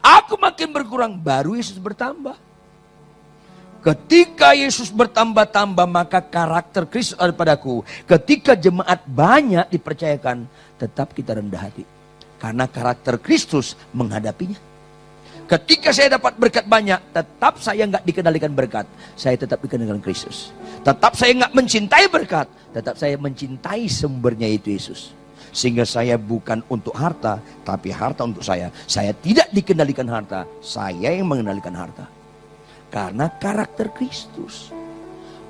[0.00, 2.38] Aku makin berkurang baru Yesus bertambah.
[3.84, 7.84] Ketika Yesus bertambah-tambah maka karakter Kristus ada padaku.
[8.08, 10.48] Ketika jemaat banyak dipercayakan,
[10.80, 11.84] tetap kita rendah hati.
[12.40, 14.56] Karena karakter Kristus menghadapinya.
[15.44, 18.88] Ketika saya dapat berkat banyak, tetap saya nggak dikendalikan berkat.
[19.20, 20.56] Saya tetap dikendalikan Kristus.
[20.80, 25.12] Tetap saya nggak mencintai berkat, tetap saya mencintai sumbernya itu Yesus.
[25.52, 27.36] Sehingga saya bukan untuk harta,
[27.68, 28.72] tapi harta untuk saya.
[28.88, 32.23] Saya tidak dikendalikan harta, saya yang mengendalikan harta.
[32.94, 34.70] Karena karakter Kristus.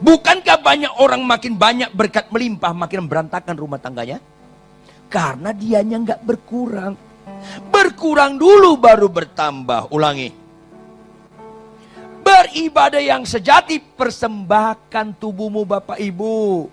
[0.00, 4.16] Bukankah banyak orang makin banyak berkat melimpah makin berantakan rumah tangganya?
[5.12, 6.96] Karena dianya nggak berkurang.
[7.68, 9.92] Berkurang dulu baru bertambah.
[9.92, 10.32] Ulangi.
[12.24, 16.64] Beribadah yang sejati persembahkan tubuhmu Bapak Ibu.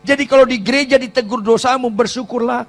[0.00, 2.64] Jadi kalau di gereja ditegur dosamu bersyukurlah.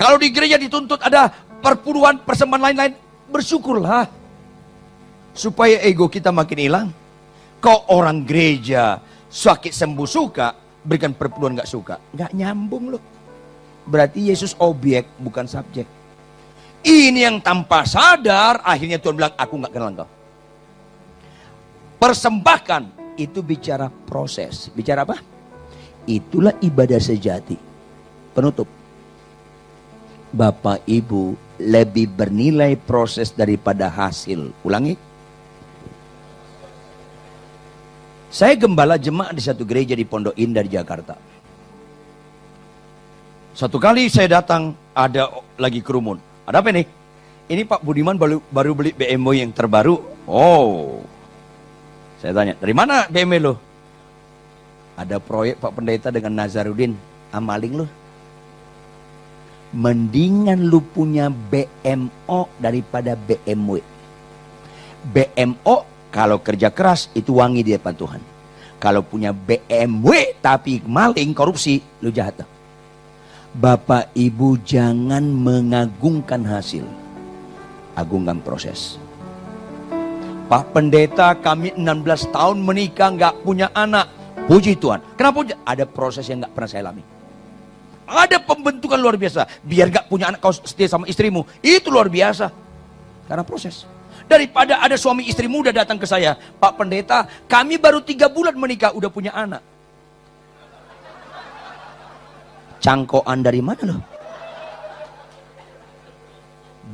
[0.00, 1.28] Kalau di gereja dituntut ada
[1.60, 2.92] perpuluhan persembahan lain-lain
[3.28, 4.25] bersyukurlah
[5.36, 6.88] supaya ego kita makin hilang.
[7.60, 13.02] Kau orang gereja sakit sembuh suka, berikan perpuluhan nggak suka, nggak nyambung loh.
[13.86, 15.86] Berarti Yesus objek bukan subjek.
[16.86, 20.08] Ini yang tanpa sadar akhirnya Tuhan bilang aku nggak kenal engkau.
[21.96, 22.82] Persembahkan
[23.16, 24.68] itu bicara proses.
[24.70, 25.18] Bicara apa?
[26.06, 27.56] Itulah ibadah sejati.
[28.36, 28.68] Penutup.
[30.30, 34.52] Bapak Ibu lebih bernilai proses daripada hasil.
[34.60, 35.05] Ulangi.
[38.26, 41.14] Saya gembala jemaat di satu gereja di Pondok Indah di Jakarta.
[43.56, 46.20] Satu kali saya datang ada lagi kerumun.
[46.44, 46.86] Ada apa nih?
[47.46, 50.02] Ini Pak Budiman baru, baru beli BMW yang terbaru.
[50.26, 51.00] Oh.
[52.18, 53.54] Saya tanya, dari mana BMW lo?
[54.98, 56.98] Ada proyek Pak Pendeta dengan Nazarudin.
[57.30, 57.86] Amaling lo.
[59.70, 63.78] Mendingan lu punya BMO daripada BMW.
[65.06, 68.22] BMO kalau kerja keras itu wangi di depan Tuhan.
[68.76, 72.44] Kalau punya BMW tapi maling korupsi, lu jahat.
[73.56, 76.84] Bapak Ibu jangan mengagungkan hasil.
[77.96, 79.00] Agungkan proses.
[80.46, 84.12] Pak Pendeta kami 16 tahun menikah nggak punya anak.
[84.46, 85.02] Puji Tuhan.
[85.18, 85.42] Kenapa?
[85.64, 87.02] Ada proses yang nggak pernah saya alami.
[88.06, 89.50] Ada pembentukan luar biasa.
[89.66, 91.42] Biar gak punya anak kau setia sama istrimu.
[91.58, 92.54] Itu luar biasa.
[93.26, 93.82] Karena proses.
[94.26, 98.90] Daripada ada suami istri muda datang ke saya, Pak Pendeta, kami baru tiga bulan menikah,
[98.90, 99.62] udah punya anak.
[102.82, 104.02] Cangkoan dari mana loh?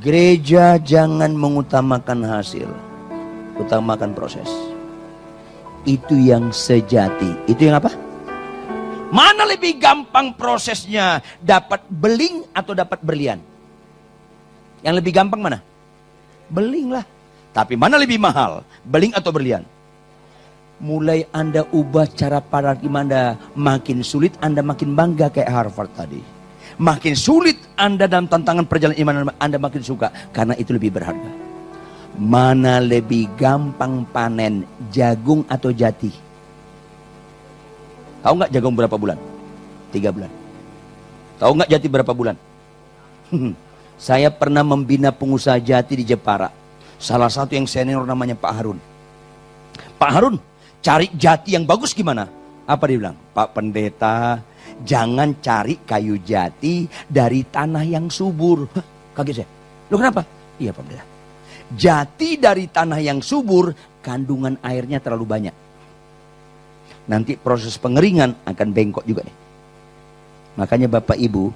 [0.05, 2.69] Gereja jangan mengutamakan hasil,
[3.57, 4.49] utamakan proses.
[5.89, 7.49] Itu yang sejati.
[7.49, 7.91] Itu yang apa?
[9.13, 11.21] Mana lebih gampang prosesnya?
[11.41, 13.41] Dapat beling atau dapat berlian?
[14.81, 15.59] Yang lebih gampang mana?
[16.53, 17.05] Beling lah.
[17.53, 18.65] Tapi mana lebih mahal?
[18.89, 19.61] Beling atau berlian?
[20.83, 26.19] Mulai Anda ubah cara paradigma Anda makin sulit, Anda makin bangga kayak Harvard tadi.
[26.81, 31.31] Makin sulit Anda dalam tantangan perjalanan iman Anda makin suka karena itu lebih berharga.
[32.17, 36.13] Mana lebih gampang panen, jagung atau jati?
[38.25, 39.21] Tahu nggak jagung berapa bulan?
[39.93, 40.33] Tiga bulan.
[41.37, 42.37] Tahu nggak jati berapa bulan?
[44.01, 46.62] Saya pernah membina pengusaha jati di Jepara.
[47.03, 48.79] Salah satu yang senior namanya Pak Harun.
[49.99, 50.39] Pak Harun,
[50.79, 52.31] cari jati yang bagus gimana?
[52.63, 53.19] Apa dia bilang?
[53.35, 54.39] Pak Pendeta,
[54.87, 58.71] jangan cari kayu jati dari tanah yang subur.
[58.71, 58.87] Hah,
[59.19, 59.49] kaget saya.
[59.91, 60.23] Loh kenapa?
[60.63, 61.05] Iya Pak Pendeta.
[61.75, 65.55] Jati dari tanah yang subur, kandungan airnya terlalu banyak.
[67.11, 69.37] Nanti proses pengeringan akan bengkok juga nih.
[70.55, 71.51] Makanya Bapak Ibu,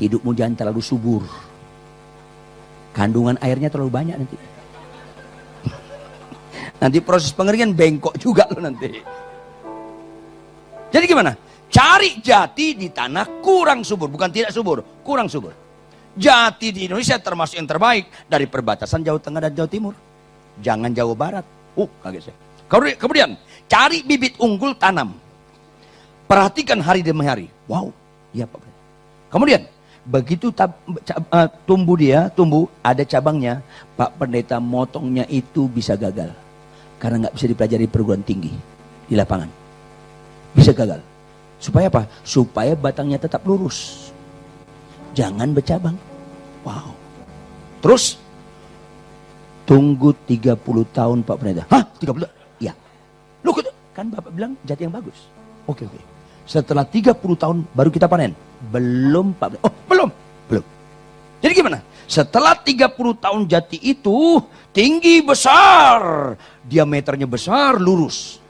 [0.00, 1.28] hidupmu jangan terlalu subur.
[2.96, 4.47] Kandungan airnya terlalu banyak nanti.
[6.78, 9.02] Nanti proses pengeringan bengkok juga loh nanti.
[10.88, 11.34] Jadi gimana?
[11.68, 15.52] Cari jati di tanah kurang subur, bukan tidak subur, kurang subur.
[16.16, 19.94] Jati di Indonesia termasuk yang terbaik dari perbatasan Jawa Tengah dan Jawa Timur.
[20.64, 21.44] Jangan Jawa Barat.
[21.76, 22.36] Uh, kaget saya.
[22.98, 23.36] Kemudian,
[23.68, 25.14] cari bibit unggul tanam.
[26.24, 27.46] Perhatikan hari demi hari.
[27.68, 27.92] Wow,
[28.32, 28.60] iya Pak.
[29.28, 29.68] Kemudian,
[30.08, 33.60] begitu tab, uh, tumbuh dia, tumbuh, ada cabangnya,
[33.94, 36.32] Pak Pendeta motongnya itu bisa gagal.
[36.98, 38.50] Karena nggak bisa dipelajari perguruan tinggi
[39.06, 39.48] di lapangan.
[40.52, 40.98] Bisa gagal.
[41.58, 42.06] Supaya apa?
[42.22, 44.10] Supaya batangnya tetap lurus.
[45.14, 45.96] Jangan bercabang.
[46.62, 46.94] Wow.
[47.82, 48.18] Terus
[49.66, 50.58] tunggu 30
[50.94, 51.64] tahun Pak Pendeta.
[51.70, 51.82] Hah?
[52.02, 52.26] 30?
[52.62, 52.72] Iya.
[53.42, 53.54] Lu
[53.94, 55.26] kan Bapak bilang jati yang bagus.
[55.66, 55.98] Oke, oke.
[56.46, 58.34] Setelah 30 tahun baru kita panen.
[58.70, 59.66] Belum Pak Pendeta.
[59.66, 60.10] Oh, belum.
[60.50, 60.64] Belum.
[61.42, 61.78] Jadi gimana?
[62.08, 64.40] Setelah 30 tahun jati itu
[64.72, 66.32] tinggi besar,
[66.64, 68.40] diameternya besar, lurus.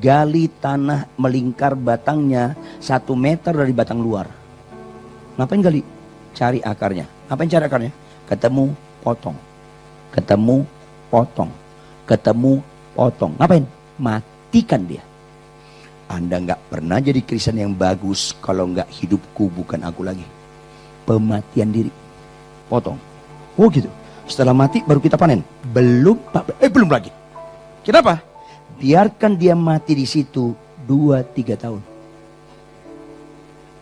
[0.00, 4.24] Gali tanah melingkar batangnya satu meter dari batang luar.
[5.36, 5.84] Ngapain gali?
[6.32, 7.04] Cari akarnya.
[7.28, 7.92] Ngapain cari akarnya?
[8.24, 8.72] Ketemu,
[9.04, 9.36] potong.
[10.08, 10.64] Ketemu,
[11.12, 11.52] potong.
[12.08, 12.52] Ketemu,
[12.96, 13.32] potong.
[13.36, 13.64] Ngapain?
[14.00, 15.04] Matikan dia.
[16.08, 20.24] Anda nggak pernah jadi Kristen yang bagus kalau nggak hidupku bukan aku lagi.
[21.04, 22.07] Pematian diri
[22.68, 23.00] potong.
[23.58, 23.90] Oh gitu.
[24.28, 25.40] Setelah mati baru kita panen.
[25.72, 26.20] Belum,
[26.60, 27.10] eh belum lagi.
[27.82, 28.20] Kenapa?
[28.78, 30.52] Biarkan dia mati di situ
[30.86, 31.80] dua tiga tahun.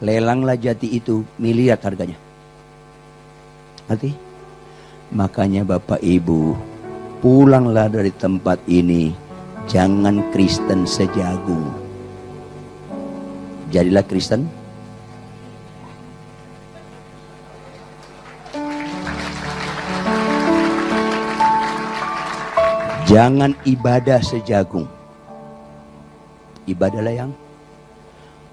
[0.00, 2.16] Lelanglah jati itu miliar harganya.
[3.86, 4.14] Nanti,
[5.14, 6.54] makanya Bapak Ibu,
[7.22, 9.14] pulanglah dari tempat ini,
[9.70, 11.70] jangan Kristen sejagung.
[13.70, 14.46] Jadilah Kristen
[23.06, 24.90] Jangan ibadah sejagung.
[26.66, 27.30] Ibadahlah yang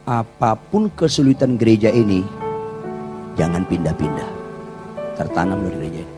[0.05, 2.21] apa pun kesulitan gereja ini,
[3.33, 4.29] jangan pindah-pindah.
[5.17, 6.15] Tertanam dari gereja ini.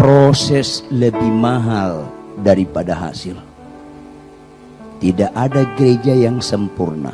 [0.00, 2.08] Proses lebih mahal
[2.40, 3.36] daripada hasil.
[5.04, 7.12] Tidak ada gereja yang sempurna.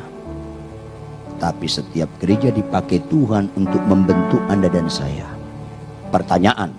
[1.42, 5.33] Tapi setiap gereja dipakai Tuhan untuk membentuk Anda dan saya
[6.14, 6.70] pertanyaan.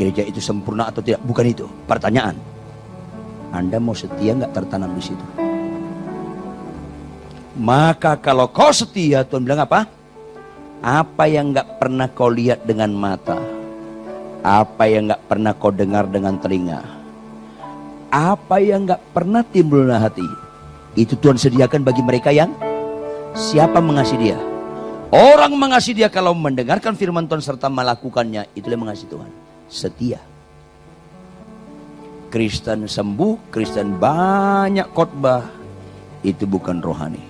[0.00, 1.20] Gereja itu sempurna atau tidak?
[1.20, 1.68] Bukan itu.
[1.84, 2.32] Pertanyaan.
[3.52, 5.26] Anda mau setia nggak tertanam di situ?
[7.54, 9.86] Maka kalau kau setia, Tuhan bilang apa?
[10.82, 13.38] Apa yang nggak pernah kau lihat dengan mata,
[14.42, 16.82] apa yang nggak pernah kau dengar dengan telinga,
[18.10, 20.26] apa yang nggak pernah timbul dalam hati,
[20.98, 22.52] itu Tuhan sediakan bagi mereka yang
[23.32, 24.53] siapa mengasihi Dia.
[25.12, 29.30] Orang mengasihi dia kalau mendengarkan firman Tuhan serta melakukannya, itulah mengasihi Tuhan.
[29.68, 30.20] Setia.
[32.32, 35.46] Kristen sembuh, Kristen banyak khotbah,
[36.26, 37.22] itu bukan rohani.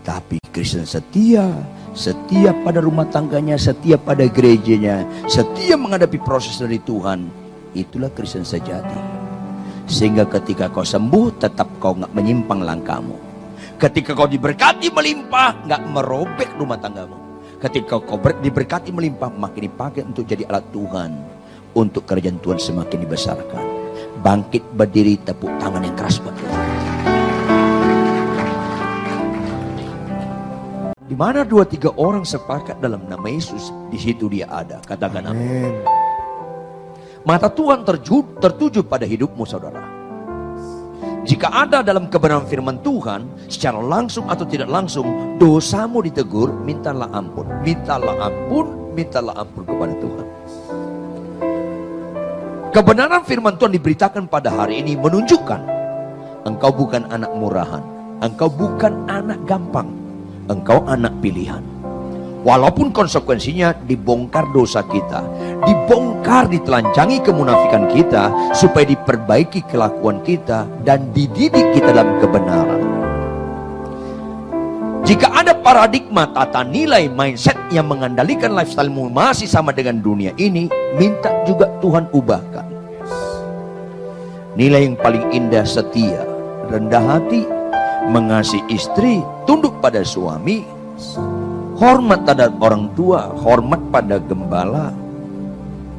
[0.00, 1.44] Tapi Kristen setia,
[1.92, 7.28] setia pada rumah tangganya, setia pada gerejanya, setia menghadapi proses dari Tuhan,
[7.76, 8.96] itulah Kristen sejati.
[9.84, 13.25] Sehingga ketika kau sembuh, tetap kau nggak menyimpang langkahmu.
[13.76, 17.44] Ketika kau diberkati melimpah, nggak merobek rumah tanggamu.
[17.60, 21.12] Ketika kau diberkati melimpah, makin dipakai untuk jadi alat Tuhan.
[21.76, 23.64] Untuk kerajaan Tuhan semakin dibesarkan.
[24.24, 26.64] Bangkit berdiri, tepuk tangan yang keras buat Tuhan.
[31.04, 34.80] Di mana dua tiga orang sepakat dalam nama Yesus, di situ dia ada.
[34.88, 35.84] Katakan amin.
[37.28, 39.95] Mata Tuhan terju, tertuju pada hidupmu saudara.
[41.26, 47.50] Jika ada dalam kebenaran firman Tuhan, secara langsung atau tidak langsung, dosamu ditegur, mintalah ampun.
[47.66, 50.26] Mintalah ampun, mintalah ampun kepada Tuhan.
[52.70, 55.60] Kebenaran firman Tuhan diberitakan pada hari ini menunjukkan
[56.46, 57.82] engkau bukan anak murahan,
[58.22, 59.90] engkau bukan anak gampang,
[60.46, 61.64] engkau anak pilihan.
[62.46, 65.18] Walaupun konsekuensinya dibongkar dosa kita,
[65.66, 72.82] dibongkar ditelanjangi kemunafikan kita, supaya diperbaiki kelakuan kita dan dididik kita dalam kebenaran.
[75.02, 81.34] Jika ada paradigma tata nilai mindset yang mengandalkan lifestylemu masih sama dengan dunia ini, minta
[81.50, 82.66] juga Tuhan ubahkan.
[84.54, 86.22] Nilai yang paling indah setia,
[86.70, 87.42] rendah hati,
[88.06, 89.18] mengasihi istri,
[89.50, 90.62] tunduk pada suami,
[91.76, 94.90] hormat terhadap orang tua, hormat pada gembala,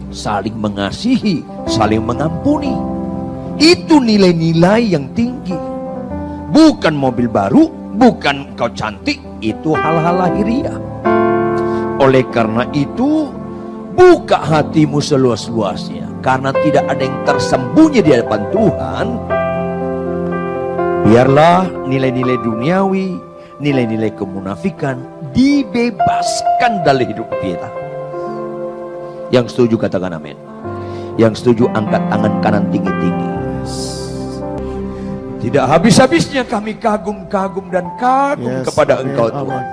[0.09, 2.73] saling mengasihi, saling mengampuni.
[3.57, 5.57] Itu nilai-nilai yang tinggi.
[6.53, 10.77] Bukan mobil baru, bukan kau cantik, itu hal-hal lahiriah.
[11.97, 13.29] Oleh karena itu,
[13.97, 16.05] buka hatimu seluas-luasnya.
[16.21, 19.07] Karena tidak ada yang tersembunyi di hadapan Tuhan.
[21.07, 23.26] Biarlah nilai-nilai duniawi,
[23.57, 25.01] nilai-nilai kemunafikan
[25.33, 27.69] dibebaskan dari hidup kita.
[29.33, 30.37] Yang setuju katakan amin.
[31.17, 33.31] Yang setuju angkat tangan kanan tinggi-tinggi.
[35.41, 39.65] Tidak habis-habisnya kami kagum-kagum dan kagum yes, kepada amin, Engkau Tuhan.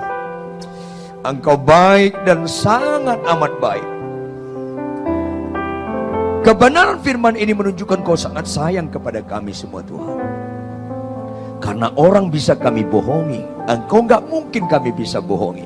[1.25, 3.87] Engkau baik dan sangat amat baik.
[6.45, 10.34] Kebenaran firman ini menunjukkan kau sangat sayang kepada kami semua Tuhan.
[11.63, 15.65] Karena orang bisa kami bohongi, engkau nggak mungkin kami bisa bohongi.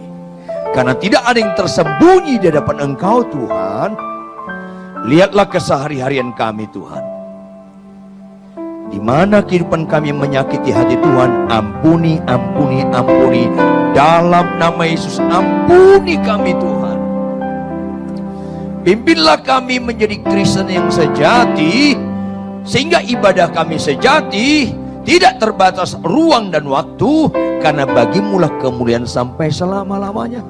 [0.69, 3.89] Karena tidak ada yang tersembunyi di hadapan engkau Tuhan.
[5.09, 7.03] Lihatlah kesehari-harian kami Tuhan.
[8.89, 13.45] Di mana kehidupan kami menyakiti hati Tuhan, ampuni, ampuni, ampuni.
[13.93, 16.97] Dalam nama Yesus, ampuni kami Tuhan.
[18.81, 21.93] Pimpinlah kami menjadi Kristen yang sejati,
[22.65, 24.73] sehingga ibadah kami sejati,
[25.09, 27.33] tidak terbatas ruang dan waktu
[27.65, 30.45] karena bagimulah kemuliaan sampai selama-lamanya.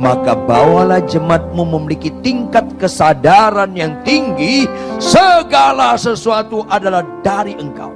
[0.00, 4.64] Maka bawalah jemaatmu memiliki tingkat kesadaran yang tinggi
[4.96, 7.92] segala sesuatu adalah dari engkau.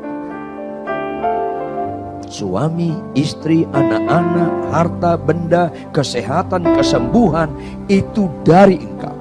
[2.28, 7.48] Suami, istri, anak-anak, harta, benda, kesehatan, kesembuhan
[7.88, 9.16] itu dari engkau.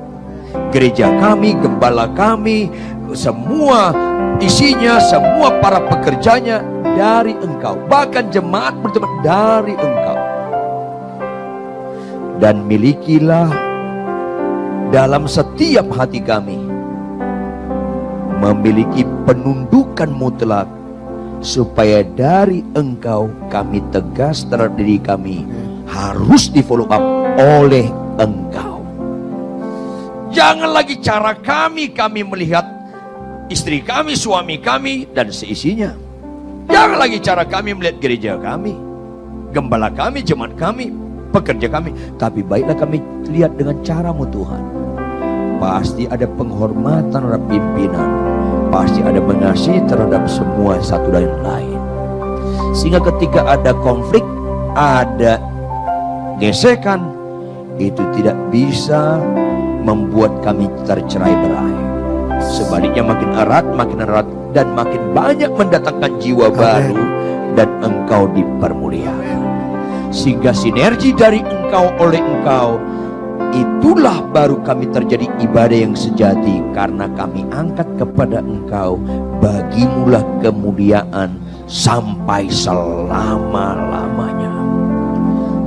[0.76, 2.68] Gereja kami, gembala kami,
[3.14, 3.92] semua
[4.42, 6.64] isinya semua para pekerjanya
[6.96, 7.78] dari engkau.
[7.88, 10.18] Bahkan jemaat berjemaat dari engkau.
[12.42, 13.48] Dan milikilah
[14.90, 16.58] dalam setiap hati kami
[18.42, 20.66] memiliki penundukan mutlak
[21.46, 25.46] supaya dari engkau kami tegas terhadap diri kami
[25.86, 27.02] harus di follow up
[27.38, 27.86] oleh
[28.18, 28.82] engkau.
[30.34, 32.81] Jangan lagi cara kami kami melihat
[33.52, 35.92] istri kami, suami kami, dan seisinya.
[36.72, 38.72] Jangan lagi cara kami melihat gereja kami,
[39.52, 40.96] gembala kami, jemaat kami,
[41.36, 41.92] pekerja kami.
[42.16, 44.64] Tapi baiklah kami lihat dengan caramu Tuhan.
[45.60, 48.10] Pasti ada penghormatan terhadap pimpinan.
[48.72, 51.80] Pasti ada mengasihi terhadap semua satu dan lain.
[52.72, 54.24] Sehingga ketika ada konflik,
[54.80, 55.44] ada
[56.40, 57.04] gesekan,
[57.76, 59.20] itu tidak bisa
[59.84, 61.91] membuat kami tercerai berai.
[62.42, 67.06] Sebaliknya makin erat, makin erat dan makin banyak mendatangkan jiwa baru
[67.54, 69.42] dan engkau dipermuliakan.
[70.12, 72.76] Sehingga sinergi dari engkau oleh engkau
[73.52, 79.00] itulah baru kami terjadi ibadah yang sejati karena kami angkat kepada engkau
[79.44, 81.36] bagimulah kemuliaan
[81.68, 84.11] sampai selama-lamanya.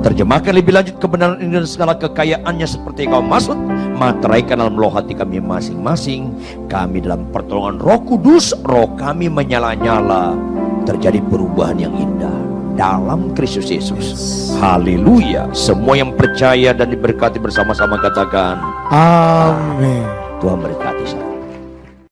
[0.05, 3.57] Terjemahkan lebih lanjut kebenaran ini dan segala kekayaannya seperti kau maksud.
[3.97, 6.29] Materaikan dalam loh hati kami masing-masing.
[6.69, 10.37] Kami dalam pertolongan roh kudus, roh kami menyala-nyala.
[10.85, 12.37] Terjadi perubahan yang indah
[12.77, 14.07] dalam Kristus Yesus.
[14.61, 15.49] Haleluya.
[15.57, 18.61] Semua yang percaya dan diberkati bersama-sama katakan.
[18.93, 20.05] Amin.
[20.45, 21.34] Tuhan berkati saya.